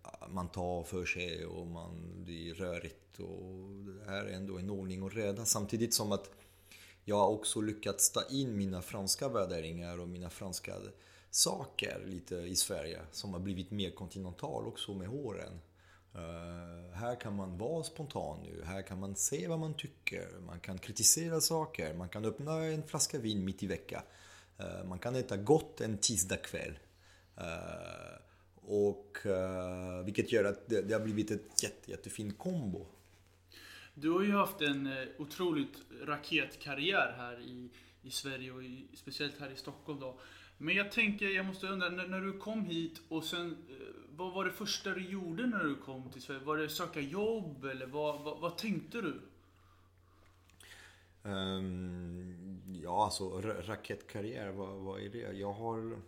[0.02, 4.70] ah, man tar för sig och man blir rörigt och det här är ändå en
[4.70, 6.30] ordning och reda samtidigt som att
[7.04, 10.74] jag har också lyckats ta in mina franska värderingar och mina franska
[11.34, 15.60] saker lite i Sverige som har blivit mer kontinental också med åren.
[16.14, 20.28] Uh, eh, här kan man vara spontan nu, här kan man se vad man tycker,
[20.46, 24.02] man kan kritisera saker, man kan öppna en flaska vin mitt i veckan.
[24.60, 26.78] Uh, man kan äta gott en tisdagkväll.
[27.38, 28.18] Uh, eh,
[28.66, 29.18] och
[30.04, 32.86] vilket gör att det, det har blivit ett jätte, jättefin kombo.
[33.94, 37.70] Du har ju haft en otroligt raketkarriär här i,
[38.02, 40.20] i Sverige och i, speciellt här i Stockholm då.
[40.58, 43.76] Men jag tänker, jag måste undra, när, när, du kom hit och sen, eh,
[44.16, 46.40] vad var det första du gjorde när du kom till Sverige?
[46.40, 49.20] Var det söka jobb eller vad, vad, vad tänkte du?
[51.22, 55.32] Um, ja, alltså raketkarriär, vad, vad är det?
[55.32, 55.98] Jag har...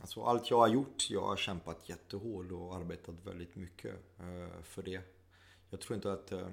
[0.00, 4.82] Alltså allt jag har gjort, jag har kämpat jättehårt och arbetat väldigt mycket uh, för
[4.82, 5.00] det.
[5.70, 6.32] Jag tror inte att...
[6.32, 6.48] Uh,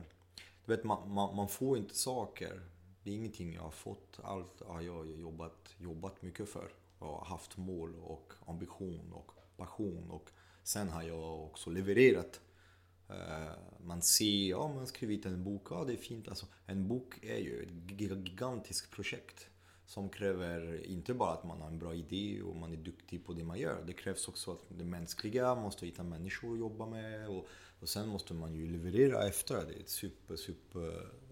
[0.66, 2.62] du vet, man, man, man, får inte saker.
[3.04, 4.20] Det är ingenting jag har fått.
[4.24, 6.70] Allt har jag jobbat, jobbat mycket för
[7.04, 10.10] och haft mål och ambition och passion.
[10.10, 10.30] Och
[10.64, 12.42] sen har jag också levererat.
[13.10, 16.28] Eh, man ser, ja man har skrivit en bok, ja det är fint.
[16.28, 19.48] Alltså, en bok är ju ett gigantiskt projekt.
[19.86, 23.34] Som kräver inte bara att man har en bra idé och man är duktig på
[23.34, 23.84] det man gör.
[23.88, 27.30] Det krävs också att det mänskliga, man måste hitta människor att jobba med.
[27.30, 27.48] Och,
[27.80, 29.66] och sen måste man ju leverera efter.
[29.68, 30.88] Det är ett super, super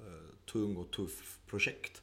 [0.08, 2.02] uh, tung och tufft projekt.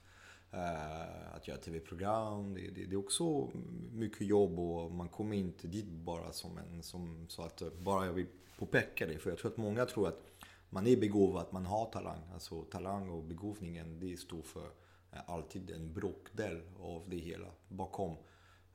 [0.51, 3.49] Eh, att göra tv-program, det, det, det, är också
[3.93, 8.13] mycket jobb och man kommer inte dit bara som en, som, så att bara jag
[8.13, 8.27] vill
[8.59, 9.19] påpeka det.
[9.19, 10.23] För jag tror att många tror att
[10.71, 12.21] man är begåvad, man har talang.
[12.33, 14.67] Alltså talang och begåvningen, det står för
[15.13, 17.49] eh, alltid en bråkdel av det hela.
[17.69, 18.17] Bakom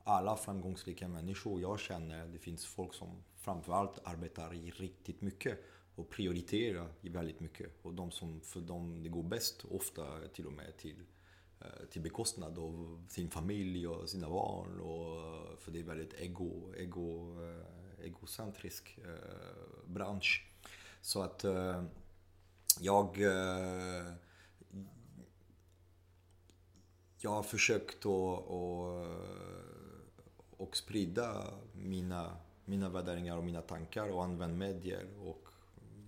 [0.04, 5.58] alla framgångsrika människor jag känner, det finns folk som framförallt arbetar i riktigt mycket
[5.94, 7.70] och prioriterar väldigt mycket.
[7.82, 10.96] Och de som för dem det går bäst, ofta till och med till
[11.64, 14.80] Eh, till bekostnad av sin familj och sina barn.
[14.80, 18.98] Och, eh, för det är väldigt ego, ego, eh, egocentrisk
[19.86, 20.46] bransch.
[21.00, 21.44] Så att
[22.80, 23.18] jag
[27.18, 29.08] jag har försökt att att,
[30.60, 35.48] att sprida mina, mina värderingar och mina tankar och använda medier och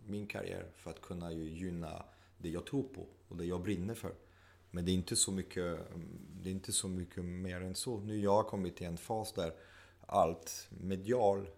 [0.07, 2.05] min karriär för att kunna gynna
[2.39, 4.15] det jag tror på och det jag brinner för.
[4.77, 5.79] Men det är inte så mycket,
[6.43, 8.01] det är inte så mycket mer än så.
[8.01, 9.53] Nu jag har kommit till en fas där
[10.07, 11.49] allt medial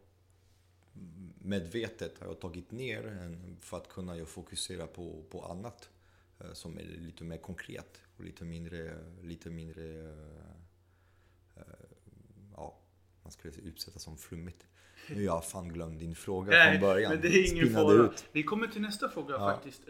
[1.38, 5.90] medvetet har jag tagit ner för att kunna fokusera på, på annat
[6.40, 10.12] eh, som är lite mer konkret och lite mindre, lite mindre
[11.56, 11.62] eh,
[12.56, 12.78] ja,
[13.22, 14.66] man skulle utsätta som flummigt.
[15.08, 17.12] Nu har jag fan glömt din fråga Nej, från början.
[17.12, 17.92] Men det är ingen fara.
[17.92, 18.26] Ut.
[18.32, 19.52] Vi kommer till nästa fråga ja.
[19.52, 19.88] faktiskt.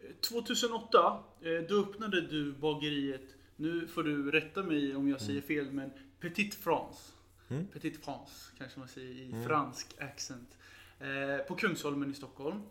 [0.00, 5.42] Eh, 2008, eh, då öppnade du bageriet, nu får du rätta mig om jag säger
[5.42, 5.46] mm.
[5.46, 7.12] fel, men Petit France.
[7.48, 7.66] Mm.
[7.66, 9.44] Petit France kanske man säger i mm.
[9.44, 10.58] fransk accent.
[11.00, 12.62] Eh, på Kungsholmen i Stockholm.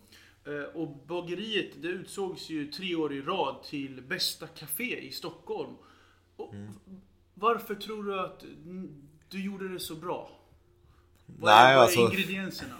[0.45, 5.73] Eh, och bageriet det utsågs ju tre år i rad till bästa café i Stockholm.
[6.51, 6.73] Mm.
[7.33, 8.43] Varför tror du att
[9.29, 10.31] du gjorde det så bra?
[11.25, 12.75] Vad är, Nej, vad är alltså, ingredienserna?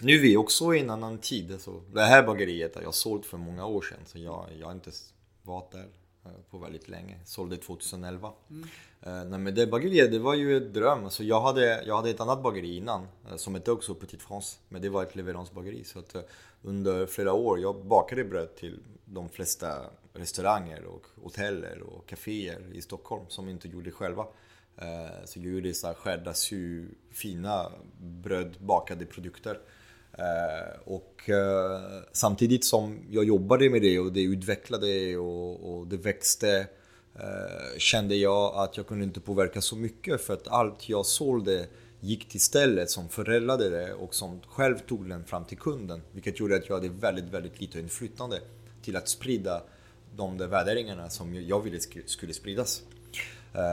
[0.00, 1.60] Nu är vi också i en annan tid.
[1.60, 3.98] Så det här bageriet har jag sålt för många år sedan.
[4.06, 4.90] Så jag, jag har inte
[5.42, 5.88] varit där
[6.24, 7.18] eh, på väldigt länge.
[7.24, 8.32] Sålde 2011.
[8.50, 8.68] Mm.
[9.30, 11.04] Nej men det bageriet, det var ju ett dröm.
[11.04, 14.56] Alltså jag, hade, jag hade ett annat bageri innan som hette också Petit France.
[14.68, 15.84] Men det var ett leveransbageri.
[15.84, 16.16] Så att
[16.62, 22.82] under flera år, jag bakade bröd till de flesta restauranger och hoteller och kaféer i
[22.82, 24.26] Stockholm som inte gjorde själva.
[25.24, 29.60] Så jag gjorde så skräddarsy fina brödbakade produkter.
[30.18, 31.80] Eh, och eh,
[32.12, 36.66] samtidigt som jag jobbade med det och det utvecklade och, och det växte
[37.14, 41.66] eh, kände jag att jag kunde inte påverka så mycket för att allt jag sålde
[42.00, 46.02] gick till stället som förädlade det och som själv tog den fram till kunden.
[46.12, 48.40] Vilket gjorde att jag hade väldigt, väldigt lite inflytande
[48.82, 49.62] till att sprida
[50.16, 52.82] de där värderingarna som jag ville skulle spridas.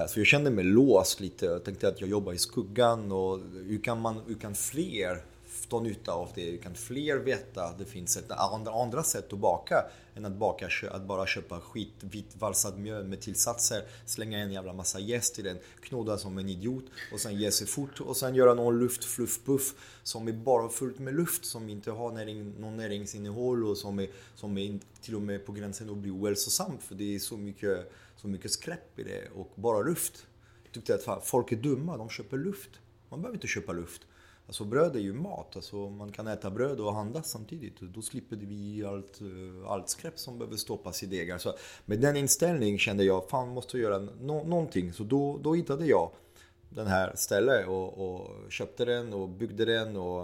[0.07, 1.45] Så jag kände mig låst lite.
[1.45, 5.23] Jag tänkte att jag jobbar i skuggan och hur kan, man, hur kan fler
[5.71, 6.57] dra nytta av det.
[6.57, 11.03] Kan fler veta att det finns ett andra sätt att baka än att, baka, att
[11.07, 15.57] bara köpa skit, vitt valsad mjöl med tillsatser, slänga en jävla massa jäst i den,
[15.81, 19.45] knåda som en idiot och sen ge sig fort och sen göra någon luft fluff
[19.45, 23.99] puff som är bara fullt med luft som inte har näring, någon näringsinnehåll och som
[23.99, 27.37] är, som är till och med på gränsen att bli ohälsosam för det är så
[27.37, 30.27] mycket, så mycket skräp i det och bara luft.
[30.63, 32.69] Jag tyckte att folk är dumma, de köper luft.
[33.09, 34.01] Man behöver inte köpa luft.
[34.51, 37.79] Alltså bröd är ju mat, alltså man kan äta bröd och andas samtidigt.
[37.79, 41.37] Då slipper vi allt, eh, allt skräp som behöver stoppas i degar.
[41.37, 41.53] Så
[41.85, 44.93] med den inställningen kände jag, fan måste göra no någonting.
[44.93, 46.11] Så då, då hittade jag
[46.69, 49.97] den här stället och, och köpte den och byggde den.
[49.97, 50.21] Och,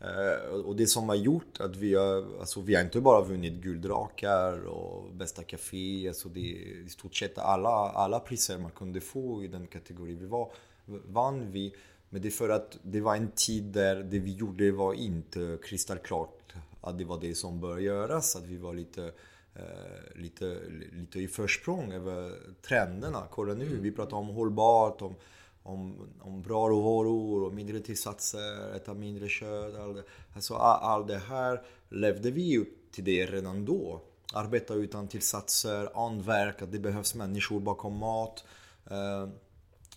[0.00, 3.52] eh, och det som har gjort att vi har, alltså vi har inte bara vunnit
[3.52, 9.44] Guldrakar och bästa café, alltså det i stort sett alla, alla priser man kunde få
[9.44, 10.52] i den kategori vi var,
[10.86, 11.74] vann vi.
[12.10, 15.58] Men det är för att det var en tid där det vi gjorde var inte
[15.62, 16.40] kristallklart
[16.80, 18.36] att det var det som bör göras.
[18.36, 19.12] Att vi var lite,
[19.54, 20.58] eh, lite,
[20.92, 22.32] lite i försprång över
[22.62, 23.22] trenderna.
[23.30, 25.14] Kolla nu, vi pratar om hållbart, om,
[25.62, 29.74] om, om bra råvaror och mindre tillsatser, äta mindre kött.
[29.74, 30.04] All det.
[30.34, 34.00] Alltså allt det här levde vi upp till det redan då.
[34.32, 38.44] Arbeta utan tillsatser, anverk, att det behövs människor bakom mat.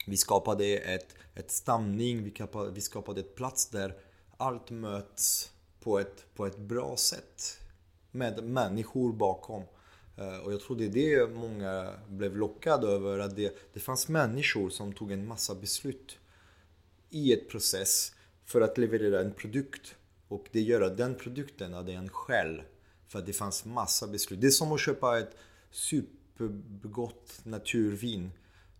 [0.05, 3.95] Vi skapade ett, ett stamning, vi skapade, vi skapade ett plats där
[4.37, 7.59] allt möts på ett, på ett bra sätt.
[8.11, 9.63] Med människor bakom.
[10.17, 13.19] Eh, och jag tror det är det många blev lockade över.
[13.19, 16.17] Att det, det fanns människor som tog en massa beslut
[17.09, 19.95] i ett process för att leverera en produkt.
[20.27, 22.61] Och det gör att den produkten hade en själ.
[23.07, 24.41] För att det fanns massa beslut.
[24.41, 25.35] Det är som att köpa ett
[25.71, 28.31] supergott naturvin.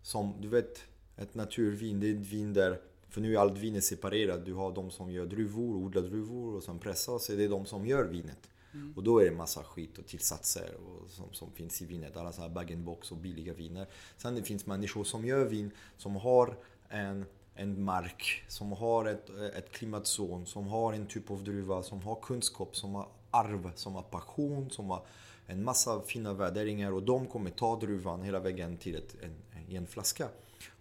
[0.02, 0.84] Som, du vet,
[1.16, 2.80] ett naturvin, det är ett vin där
[3.14, 4.44] för nu är allt vin separerat.
[4.44, 7.18] Du har de som gör druvor, odlar druvor och sen pressar.
[7.18, 8.50] Så det är de som gör vinet.
[8.72, 8.92] Mm.
[8.96, 12.16] Och då är det massa skit och tillsatser och som, som finns i vinet.
[12.16, 13.86] Alla så här bag-in-box och billiga viner.
[14.16, 16.56] Sen det finns människor som gör vin som har
[16.88, 22.02] en, en mark, som har ett, ett klimatzon, som har en typ av druva, som
[22.02, 25.06] har kunskap, som har arv, som har passion, som har
[25.46, 29.34] en massa fina värderingar och de kommer ta druvan hela vägen till ett, en,
[29.68, 30.28] i en flaska.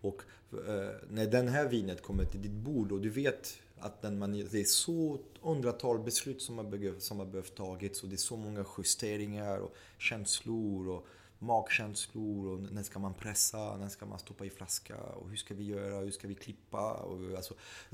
[0.02, 0.22] Och
[0.52, 4.32] eh, när den här vinet kommer till ditt bord och du vet att den man,
[4.32, 8.18] det är så hundratal beslut som har, behövt, som har behövt tagits och det är
[8.18, 11.08] så många justeringar och känslor och
[11.44, 15.54] magkänslor och när ska man pressa, när ska man stoppa i flaska och hur ska
[15.54, 16.94] vi göra, hur ska vi klippa?
[16.94, 17.54] Och, alltså,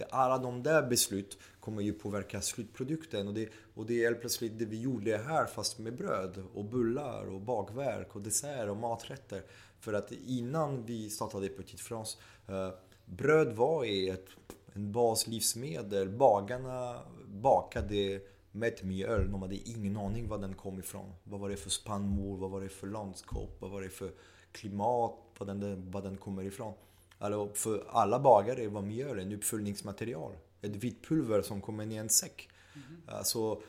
[0.09, 4.59] alla de där beslut kommer ju påverka slutprodukten och det, och det är helt plötsligt
[4.59, 9.43] det vi gjorde här fast med bröd och bullar och bakverk och dessert och maträtter.
[9.79, 12.17] För att innan vi startade Petit France,
[12.47, 12.69] eh,
[13.05, 14.29] bröd var ett
[14.73, 16.09] en baslivsmedel.
[16.09, 18.21] Bagarna bakade
[18.51, 19.31] med mjöl.
[19.31, 21.13] De hade ingen aning var den kom ifrån.
[21.23, 22.39] Vad var det för spannmål?
[22.39, 23.55] Vad var det för landskap?
[23.59, 24.11] Vad var det för
[24.51, 25.15] klimat?
[25.37, 26.73] Var den, var den kommer ifrån?
[27.17, 30.31] Alltså för alla bagare var mjöl en uppföljningsmaterial.
[30.61, 32.49] Ett vitt pulver som kommer i en säck.
[32.73, 33.01] Mm.
[33.07, 33.61] Alltså,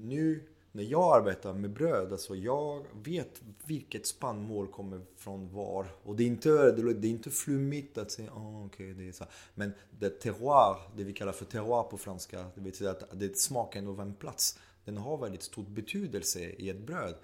[0.00, 0.48] nu
[0.78, 5.86] när jag arbetar med bröd, alltså jag vet vilket spannmål kommer från var.
[6.02, 9.12] Och det är inte, det är inte flummigt att säga ah, oh, okay, det är
[9.12, 9.24] så.
[9.54, 13.32] Men det terroir, det vi kallar för terroir på franska, det betyder att det är
[13.34, 14.58] smaken av en plats.
[14.84, 17.14] Den har väldigt stor betydelse i ett bröd.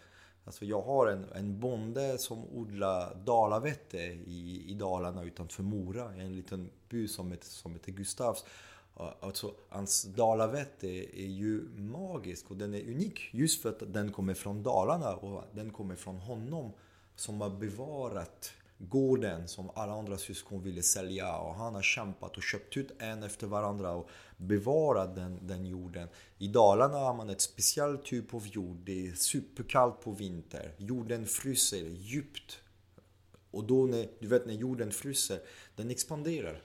[0.44, 6.20] Alltså jag har en, en bonde som odlar dalavete i, i Dalarna utanför Mora, i
[6.20, 8.44] en liten by som heter, som heter Gustavs.
[8.96, 14.12] Alltså, hans dalavett är, är ju magisk och den är unik just för att den
[14.12, 16.72] kommer från Dalarna och den kommer från honom
[17.16, 22.42] som har bevarat gården som alla andra syskon ville sälja och han har kämpat och
[22.42, 26.08] köpt ut en efter varandra och bevarat den, den jorden.
[26.38, 28.76] I Dalarna har man ett speciell typ av jord.
[28.76, 30.74] Det är superkallt på vinter.
[30.78, 32.58] Jorden fryser djupt.
[33.50, 35.40] Och då när, du vet när jorden fryser,
[35.76, 36.62] den expanderar.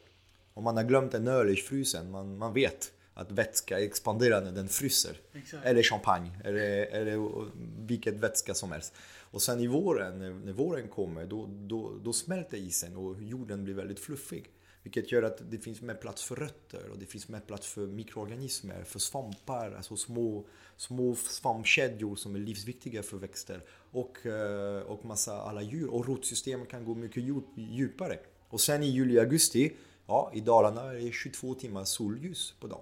[0.59, 4.51] Om man har glömt en öl i frysen, man, man vet att vätska expanderar när
[4.51, 5.17] den fryser.
[5.33, 5.65] Exakt.
[5.65, 7.45] Eller champagne, eller, eller
[7.87, 8.93] vilket vätska som helst.
[9.31, 13.63] Och sen i våren, när, när våren kommer, då, då, då smälter isen och jorden
[13.63, 14.45] blir väldigt fluffig.
[14.83, 17.87] Vilket gör att det finns mer plats för rötter och det finns mer plats för
[17.87, 20.45] mikroorganismer, för svampar, alltså små,
[20.77, 23.63] små svampkedjor som är livsviktiga för växter.
[23.91, 25.89] Och, eh, och massa alla djur.
[25.89, 27.23] Och rotsystemet kan gå mycket
[27.55, 28.19] djupare.
[28.49, 29.71] Och sen i juli-augusti,
[30.09, 32.81] ja, i Dalarna är det 22 timmar solljus på dagen.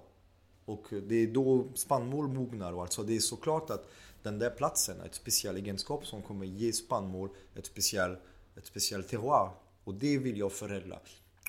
[0.64, 3.88] Och eh, det är då spannmål mognar och alltså det är såklart att
[4.22, 8.18] den där platsen, ett speciell egenskap som kommer ge spannmål ett speciellt
[8.56, 9.50] ett speciell terroir.
[9.84, 10.98] Och det vill jag förädla.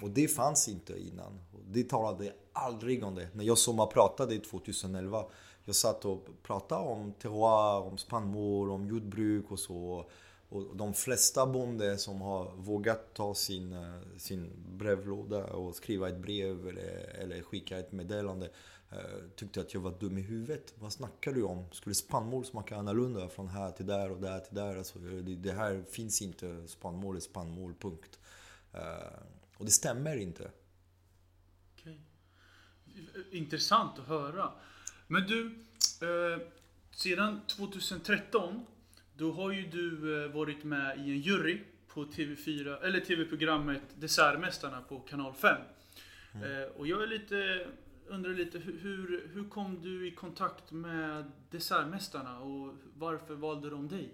[0.01, 1.39] Och det fanns inte innan.
[1.53, 3.27] Och det talade aldrig om det.
[3.33, 5.25] När jag sommarpratade 2011,
[5.65, 10.05] jag satt och pratade om terroir, om spannmål, om jordbruk och så.
[10.49, 16.17] Och de flesta bönder som har vågat ta sin, eh, sin brevlåda och skriva ett
[16.17, 18.49] brev eller, eller skicka ett meddelande
[18.91, 20.73] eh, tyckte att jag var dum i huvudet.
[20.75, 21.65] Vad snackar du om?
[21.71, 24.77] Skulle spannmål smaka annorlunda från här till där och där till där?
[24.77, 26.67] Alltså, det, här finns inte.
[26.67, 28.19] Spannmål är spannmål, punkt.
[28.73, 29.19] Eh,
[29.57, 30.51] och det stämmer inte.
[31.73, 32.01] Okej.
[33.31, 34.51] Intressant att höra.
[35.07, 35.45] Men du,
[36.01, 36.47] eh,
[36.91, 38.65] sedan 2013
[39.19, 39.95] då har ju du
[40.27, 45.57] varit med i en jury på TV4, eller TV-programmet Dessertmästarna på kanal 5.
[46.33, 46.69] Mm.
[46.77, 47.65] Och jag är lite
[48.09, 54.13] undrar lite, hur, hur kom du i kontakt med Dessertmästarna och varför valde de dig?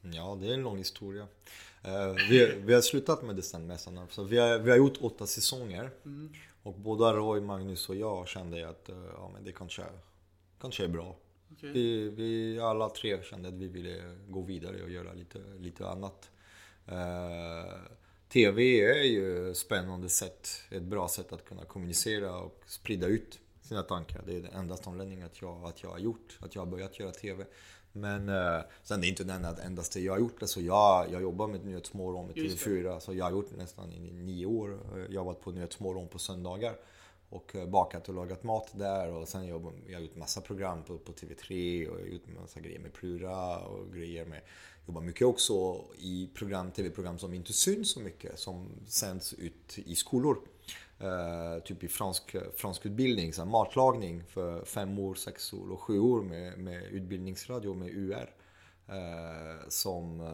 [0.00, 1.22] Ja, det är en lång historia.
[1.22, 4.06] Uh, vi, vi har slutat med Dessertmästarna.
[4.10, 5.90] Så vi, har, vi har gjort åtta säsonger.
[6.04, 6.32] Mm.
[6.62, 9.82] Och både Roy, Magnus och jag kände att ja, men det kanske,
[10.60, 11.16] kanske är bra.
[11.56, 11.72] Okay.
[11.72, 16.30] Vi, vi alla tre kände att vi ville gå vidare och göra lite, lite annat.
[16.88, 17.74] Uh,
[18.28, 23.82] TV är ju spännande sätt, ett bra sätt att kunna kommunicera och sprida ut sina
[23.82, 24.22] tankar.
[24.26, 26.98] Det är den enda anledningen att jag, att jag har gjort, att jag har börjat
[26.98, 27.44] göra TV.
[27.92, 30.46] Men eh, sen det är inte den endaste jag har gjort det.
[30.46, 33.00] Så jag, jag jobbar med Nyhetsmorgon med TV4.
[33.00, 34.78] Så jag har gjort det nästan i nio år.
[34.92, 36.76] Jag har jobbat på Nyhetsmorgon på söndagar.
[37.28, 39.12] Och eh, bakat och lagat mat där.
[39.12, 41.86] Och sen jag, jag har gjort massa program på, på TV3.
[41.88, 44.40] Och jag har gjort massa grejer med Plura och grejer med
[44.86, 49.94] jobbar mycket också i program, tv-program som inte syns så mycket, som sänds ut i
[49.94, 50.38] skolor.
[51.02, 55.98] Uh, typ i fransk, fransk utbildning, så matlagning för fem år, sex år och sju
[55.98, 58.34] år med, med utbildningsradio med UR.
[58.88, 60.26] Uh, eh, som uh,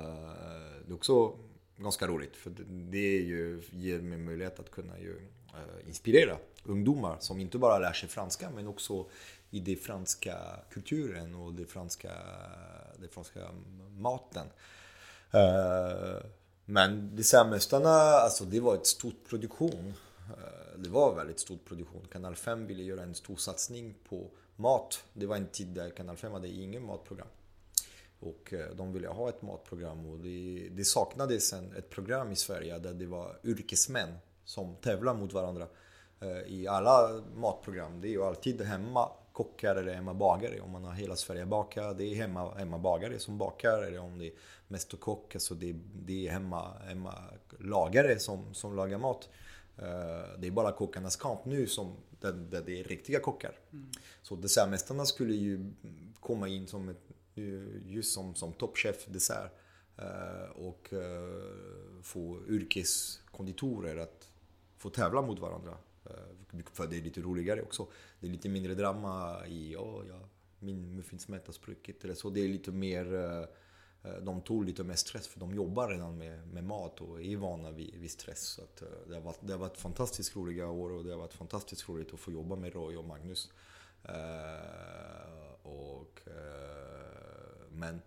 [0.86, 1.38] det är också
[1.76, 5.20] ganska roligt för det det ju, ger mig möjlighet att kunna ju,
[5.54, 9.06] Eh, inspirera ungdomar som inte bara lär sig franska men också
[9.50, 10.36] i den franska
[10.70, 12.12] kulturen och den franska,
[12.96, 13.40] den franska
[13.98, 14.46] maten.
[15.34, 16.20] Uh,
[16.64, 19.94] men Designmästarna, alltså det var ett stort produktion.
[20.18, 22.06] Eh, det var väldigt stor produktion.
[22.12, 25.04] Kanal 5 ville göra en stor satsning på mat.
[25.12, 27.28] Det var en tid där Kanal 5 hade ingen matprogram.
[28.20, 32.78] Och de ville ha ett matprogram och det, det saknades en, ett program i Sverige
[32.78, 34.08] där det var yrkesmän
[34.44, 35.68] som tävlar mot varandra
[36.46, 38.00] i alla matprogram.
[38.00, 40.60] Det är ju alltid hemma kockar eller hemmabagare.
[40.60, 43.82] Om man har hela Sverige baka, det är hemma, hemmabagare som bakar.
[43.82, 44.32] Eller om det är
[44.68, 49.28] mästerkock, alltså det, det är hemma, hemmalagare som, som lagar mat.
[49.78, 53.58] Uh, det är bara kockarnas kamp nu som där, där det är riktiga kockar.
[53.72, 53.90] Mm.
[54.22, 55.72] Så dessertmästarna skulle ju
[56.20, 57.10] komma in som ett,
[57.86, 59.52] just som, som toppchef dessert.
[59.98, 60.92] Uh, och
[62.02, 64.28] få yrkeskonditorer att
[64.82, 65.76] få tävla mot varandra.
[66.04, 67.86] Eh, för det är lite roligare också.
[68.20, 70.20] Det är lite mindre drama i, oh, ja,
[70.58, 72.30] min muffinsmätt har spruckit eller så.
[72.30, 73.44] Det är lite mer, eh,
[74.10, 77.36] eh, de tog lite mer stress för de jobbar redan med, med mat och är
[77.36, 78.40] vana vid, vid stress.
[78.40, 81.34] Så att, det, har varit, det har varit fantastiskt roliga år och det har varit
[81.34, 83.50] fantastiskt roligt att få jobba med Roy och Magnus.
[85.62, 86.20] Och,
[87.70, 88.00] men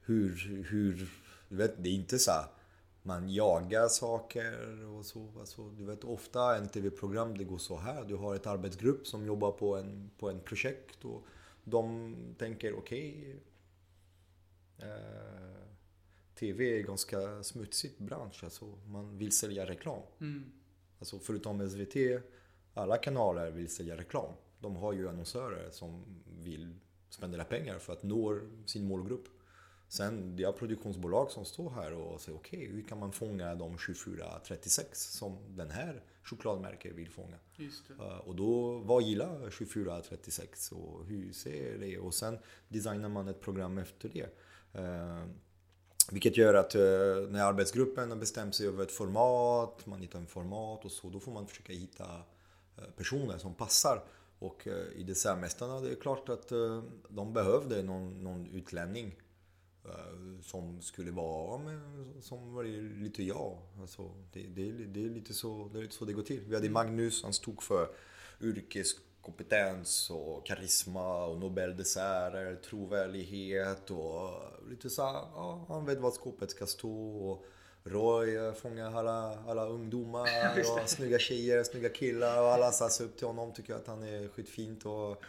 [0.00, 1.08] hur, hur,
[1.48, 2.46] du vet, det är inte så här,
[3.06, 5.28] man jagar saker och så.
[5.38, 8.04] Alltså, du vet ofta en tv-program det går så här.
[8.04, 11.24] Du har ett arbetsgrupp som jobbar på en, på en projekt och
[11.64, 13.36] de tänker okej.
[14.76, 15.54] Okay, eh,
[16.34, 18.44] TV är ganska smutsigt bransch.
[18.44, 20.02] Alltså, man vill sälja reklam.
[20.20, 20.52] Mm.
[20.98, 21.96] Alltså, förutom SVT,
[22.74, 24.32] alla kanaler vill sälja reklam.
[24.58, 26.04] De har ju annonsörer som
[26.38, 26.74] vill
[27.08, 29.28] spendera pengar för att nå sin målgrupp.
[29.88, 33.54] Sen det är produktionsbolag som står här och säger okej, okay, hur kan man fånga
[33.54, 37.36] de 2436 som den här chokladmärket vill fånga?
[38.00, 41.98] Uh, och då, vad gillar 2436 och hur ser det?
[41.98, 44.26] Och sen designar man ett program efter det.
[44.80, 45.24] Uh,
[46.10, 46.82] vilket gör att uh,
[47.30, 51.20] när arbetsgruppen har bestämt sig över ett format, man hittar en format och så, då
[51.20, 52.06] får man försöka hitta
[52.96, 54.04] personer som passar.
[54.38, 54.66] Och
[54.96, 56.48] i Dessertmästarna, det är klart att
[57.08, 59.23] de behövde någon, någon utlänning Eh,
[60.42, 61.80] som skulle vara med,
[62.20, 62.64] som var
[63.00, 63.58] lite jag.
[63.80, 66.40] Alltså, det, det, det, är lite så, det är lite så det går till.
[66.40, 66.72] Vi hade mm.
[66.72, 67.88] Magnus, han stod för
[68.40, 74.30] yrkeskompetens och karisma och Nobeldesserter, trovärdighet och
[74.70, 77.16] lite så här, ja, han vet vad skåpet ska stå.
[77.30, 77.46] Och
[77.82, 80.28] Roy fångar alla, alla ungdomar
[80.82, 84.28] och snygga tjejer, snygga killar och alla ser upp till honom, tycker att han är
[84.28, 84.86] skitfint.
[84.86, 85.24] Och,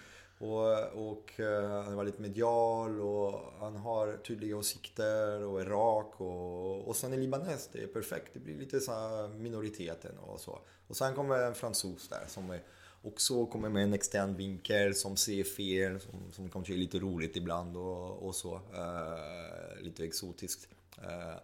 [0.46, 6.22] och, och eh, han är väldigt medial och han har tydliga åsikter och är rak.
[6.22, 8.34] Och, och sen är libanes, det är perfekt.
[8.34, 8.92] Det blir lite så
[9.38, 10.60] minoriteten och så.
[10.88, 12.64] Och sen kommer en fransos där som är,
[13.02, 17.36] också kommer med en extern vinkel som ser fel, som, som kanske är lite roligt
[17.36, 18.56] ibland och, och så.
[18.56, 20.68] Uh, lite exotiskt.
[21.00, 21.38] Uh,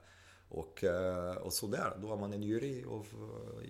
[0.49, 0.83] och,
[1.41, 3.05] och så där, då har man en jury och,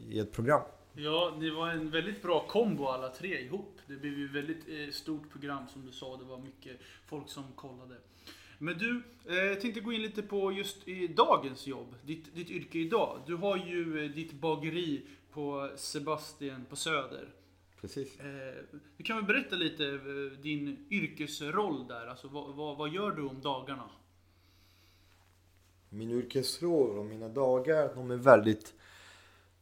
[0.10, 0.62] i ett program.
[0.94, 3.80] Ja, det var en väldigt bra kombo alla tre ihop.
[3.88, 6.18] Det blev ju väldigt eh, stort program som du sa.
[6.18, 7.96] Det var mycket folk som kollade.
[8.58, 11.96] Men du, eh, jag tänkte gå in lite på just i dagens jobb.
[12.06, 13.22] Ditt, ditt yrke idag.
[13.28, 17.30] Du har ju eh, ditt bageri på Sebastian på Söder.
[17.82, 18.20] Precis.
[18.20, 18.64] Eh,
[18.98, 19.84] du kan väl berätta lite
[20.42, 22.08] din yrkesroll där.
[22.08, 23.90] Alltså vad, vad, vad gör du om dagarna?
[25.90, 28.74] Min yrkesroll och mina dagar, de är väldigt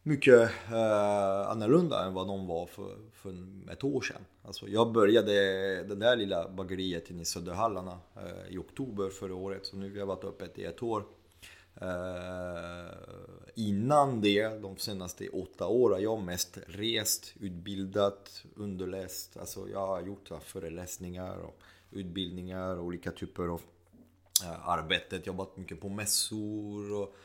[0.10, 3.34] mycket eh, annorlunda än vad de var för, för
[3.72, 4.22] ett år sedan.
[4.44, 5.34] Alltså jag började
[5.84, 9.66] det där lilla bageriet inne i Söderhallarna eh, i oktober förra året.
[9.66, 11.04] Så nu har jag varit öppet i ett år.
[11.82, 12.94] Eh,
[13.56, 19.38] innan det, de senaste åtta åren, har jag mest rest, utbildat, underläst.
[19.38, 21.60] Alltså jag har gjort föreläsningar och
[21.92, 23.62] utbildningar och olika typer av
[24.44, 25.22] eh, arbete.
[25.24, 27.16] Jobbat mycket på mässor och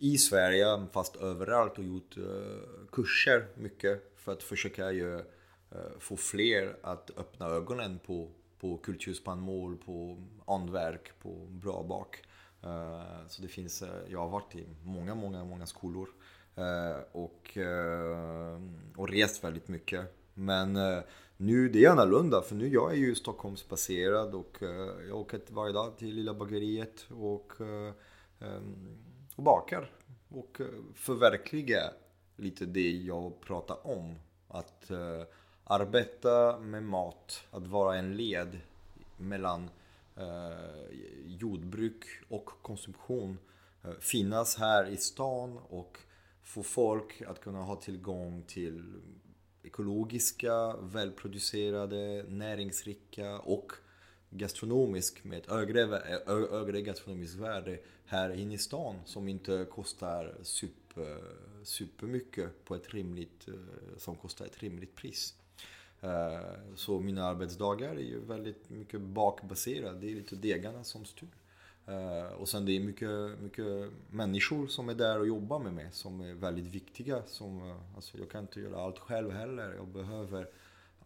[0.00, 5.22] i Sverige, fast överallt och gjort uh, kurser mycket för att försöka ju, uh,
[5.98, 8.30] få fler att öppna ögonen på,
[8.60, 12.22] på kulturspannmål, på andverk, på bra bak.
[12.64, 16.08] Uh, så det finns, jag har varit i många, många, många skolor
[17.12, 17.58] och,
[18.96, 20.00] och rest väldigt mycket.
[20.34, 20.78] Men
[21.36, 24.58] nu det är annorlunda för nu jag är ju Stockholmsbaserad och
[25.08, 27.52] jag åker varje dag till Lilla Bageriet och
[28.38, 28.98] um,
[29.36, 29.90] och bakar.
[30.28, 31.90] Och eh, förverkliga
[32.36, 34.14] lite det jag pratar om.
[34.48, 35.22] Att uh,
[35.64, 38.60] arbeta med mat, att vara en led
[39.16, 39.70] mellan
[40.18, 43.38] uh, jordbruk och konsumtion.
[43.84, 45.98] Uh, finnas här i stan och
[46.42, 49.00] få folk att kunna ha tillgång till
[49.62, 53.72] ekologiska, välproducerade, näringsrika och
[54.30, 61.02] gastronomisk med ett högre, högre gastronomiskt värde här inne i stan som inte kostar super,
[61.02, 63.54] eh, supermycket på ett rimligt, eh,
[63.96, 65.34] som kostar ett rimligt pris.
[66.00, 66.40] Eh,
[66.74, 69.98] så mina arbetsdagar är ju väldigt mycket bakbaserade.
[69.98, 71.28] Det är lite degarna som styr.
[72.36, 76.20] Och sen det är mycket, mycket människor som är där och jobbar med mig som
[76.20, 77.22] är väldigt viktiga.
[77.26, 79.74] Som, alltså jag kan inte göra allt själv heller.
[79.74, 80.48] Jag behöver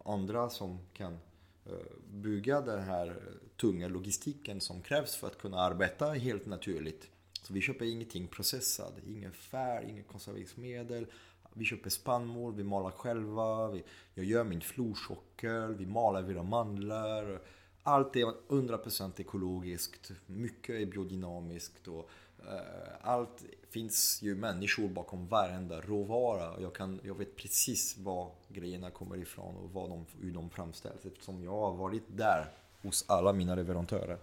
[0.05, 1.19] andra som kan
[1.67, 1.73] Eh,
[2.11, 3.17] bygga den här
[3.57, 7.09] tunga logistiken som krävs för att kunna arbeta helt naturligt.
[7.43, 11.07] Så vi köper ingenting processat, ingen färg, inget konserveringsmedel.
[11.53, 13.85] Vi köper spannmål, vi malar själva, vi,
[14.15, 17.41] jag gör min florsocker, vi malar våra mandlar.
[17.83, 22.11] Allt är 100% ekologiskt, mycket är biodynamiskt och
[22.49, 26.61] Eh, allt finns ju människor bakom varenda råvara.
[26.61, 31.07] Jag, kan, jag vet precis var grejerna kommer ifrån och vad de, hur de framställs
[31.07, 34.19] eftersom jag har varit där hos alla mina leverantörer.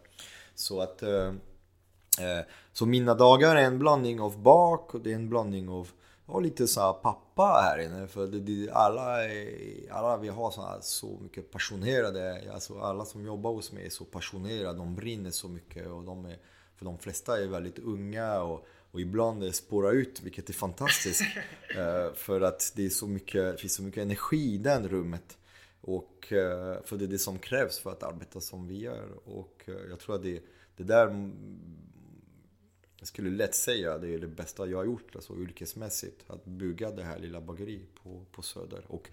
[0.56, 1.28] Så att eh,
[2.20, 5.90] eh, så mina dagar är en blandning av bak och det är en blandning av
[6.26, 8.08] och lite så pappa här inne.
[8.08, 13.06] För det, det, alla, är, alla vi har så, här, så mycket passionerade, alltså alla
[13.06, 16.38] som jobbar hos mig är så passionerade, de brinner så mycket och de är
[16.82, 21.22] för de flesta är väldigt unga och, och ibland spårar ut, vilket är fantastiskt.
[21.78, 25.38] Eh, för att det, är så mycket, det finns så mycket energi i det rummet.
[25.82, 29.10] Och, eh, för det är det som krävs för att arbeta som vi gör.
[29.26, 30.44] Och eh, jag tror att det,
[30.76, 31.32] det där
[32.98, 36.24] jag skulle lätt säga det är det bästa jag har gjort alltså yrkesmässigt.
[36.28, 38.86] Att bygga det här lilla bageriet på, på Söder.
[38.88, 39.10] Och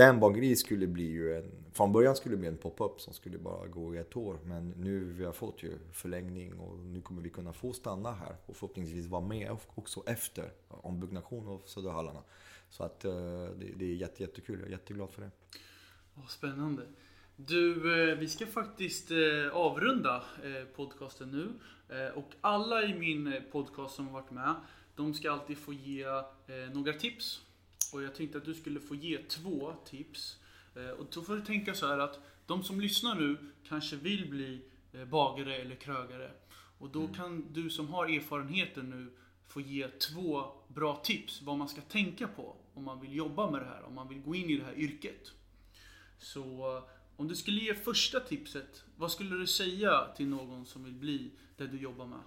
[0.00, 1.50] den bageriet skulle bli ju en...
[1.72, 4.38] Från början skulle det bli en pop-up som skulle bara gå i ett år.
[4.44, 8.36] Men nu vi har fått ju förlängning och nu kommer vi kunna få stanna här
[8.46, 12.22] och förhoppningsvis vara med också efter ombyggnation av Söderhallarna.
[12.70, 13.12] Så att eh,
[13.58, 14.58] det, det är jätte, jättekul.
[14.58, 15.30] Jag är jätteglad för det.
[16.16, 16.82] Oh, spännande.
[17.36, 17.72] Du,
[18.10, 19.16] eh, vi ska faktiskt eh,
[19.52, 20.22] avrunda
[20.76, 21.48] podcasten nu.
[22.14, 24.54] Och alla i min podcast som har varit med,
[24.96, 26.06] de ska alltid få ge
[26.72, 27.42] några tips.
[27.92, 30.36] Och jag tänkte att du skulle få ge två tips.
[30.98, 33.36] Och då får du tänka så här att de som lyssnar nu
[33.68, 34.62] kanske vill bli
[35.10, 36.30] bagare eller krögare.
[36.78, 37.14] Och då mm.
[37.14, 39.12] kan du som har erfarenheten nu
[39.46, 43.60] få ge två bra tips vad man ska tänka på om man vill jobba med
[43.60, 45.32] det här, om man vill gå in i det här yrket.
[46.18, 46.82] Så
[47.16, 51.30] om du skulle ge första tipset, vad skulle du säga till någon som vill bli
[51.56, 52.20] det du jobbar med?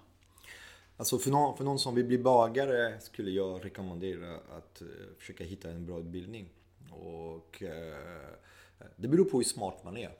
[0.96, 4.88] Alltså för någon, för någon som vill bli bagare skulle jag rekommendera att uh,
[5.18, 6.48] försöka hitta en bra utbildning.
[6.90, 10.12] Och uh, det beror på hur smart man är.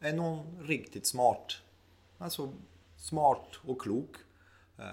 [0.00, 1.52] Är någon riktigt smart,
[2.18, 2.52] alltså
[2.96, 4.16] smart och klok.
[4.78, 4.84] Uh,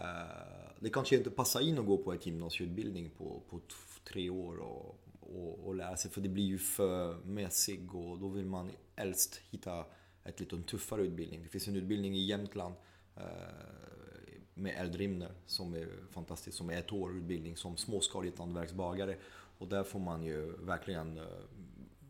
[0.80, 3.60] det kanske inte passar in att gå på ett gymnasieutbildning på, på
[4.04, 8.28] tre år och, och, och lära sig för det blir ju för mässig och då
[8.28, 9.86] vill man helst hitta
[10.24, 11.44] ett lite tuffare utbildning.
[11.44, 12.76] Det finns en utbildning i Jämtland
[14.54, 19.18] med Eldrimner som är fantastisk, som är ett år utbildning som småskaligt hantverksbagare.
[19.58, 21.26] Och där får man ju verkligen eh,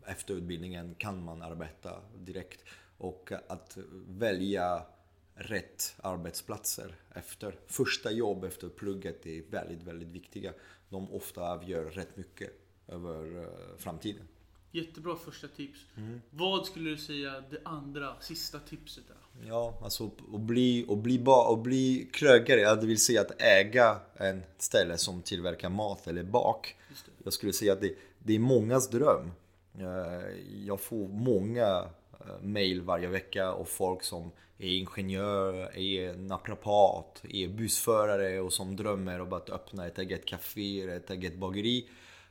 [0.04, 2.64] efter utbildningen kan man arbeta direkt.
[2.98, 4.86] Och att välja
[5.34, 7.58] rätt arbetsplatser efter.
[7.66, 10.52] Första jobb efter plugget är väldigt, väldigt viktiga.
[10.88, 12.50] De ofta avgör rätt mycket
[12.88, 14.28] över eh, framtiden.
[14.70, 15.80] Jättebra första tips.
[15.96, 16.20] Mm.
[16.30, 19.21] Vad skulle du säga det andra, sista tipset är?
[19.48, 23.96] Ja, alltså att bli, att bli, ba, att bli krögare, det vill säga att äga
[24.16, 26.76] en ställe som tillverkar mat eller bak.
[27.24, 29.32] Jag skulle säga att det, det är mångas dröm.
[29.78, 30.30] Eh,
[30.66, 31.84] jag får många
[32.20, 38.76] eh, mail varje vecka och folk som är ingenjör, är naprapat, är bussförare och som
[38.76, 41.88] drömmer om att öppna ett eget café, ett eget bageri.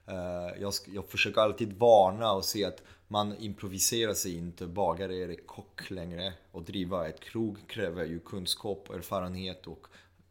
[0.08, 5.36] Eh, jag, jag försöker alltid varna och se att man improviserar sig inte, bagare eller
[5.36, 6.34] kock längre.
[6.52, 9.88] Och driva ett krog kräver ju kunskap, erfarenhet och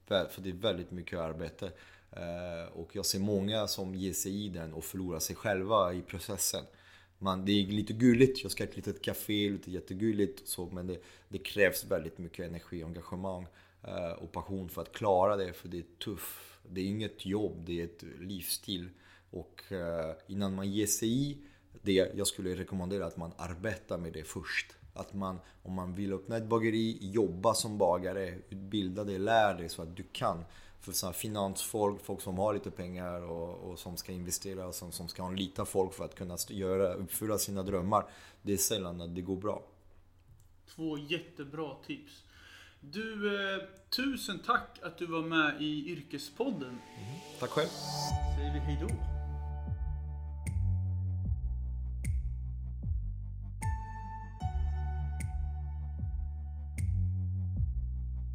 [0.06, 1.72] för det är väldigt mycket arbete.
[2.12, 6.02] Eh, och jag ser många som ger sig i den och förlorar sig själva i
[6.02, 6.64] processen
[7.22, 10.86] man, det är lite gulligt, jag ska ha ett litet café, lite jättegulligt så, men
[10.86, 13.46] det, det, krävs väldigt mycket energi, engagemang
[13.82, 16.40] eh, och passion för att klara det, för det är tufft.
[16.68, 18.88] Det är inget jobb, det är ett livsstil.
[19.30, 21.38] Och eh, innan man ger sig i
[21.82, 24.74] det, jag skulle rekommendera att man arbetar med det först.
[24.94, 29.68] Att man, om man vill öppna ett bageri, jobba som bagare, utbilda dig, lär dig
[29.68, 30.44] så att du kan
[30.80, 34.92] för så finansfolk, folk som har lite pengar och, och som ska investera och som,
[34.92, 38.04] som ska anlita folk för att kunna göra, uppfylla sina drömmar.
[38.42, 39.62] Det är sällan att det går bra.
[40.74, 42.24] Två jättebra tips.
[42.80, 43.62] Du, eh,
[43.96, 46.68] tusen tack att du var med i Yrkespodden.
[46.68, 47.20] Mm.
[47.40, 47.68] Tack själv.
[48.36, 49.09] Säger vi hejdå.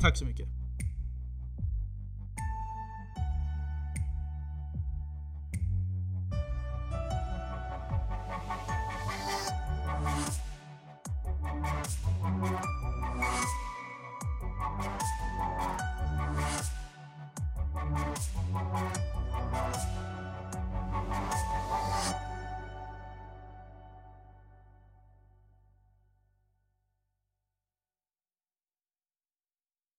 [0.00, 0.48] Tack så mycket!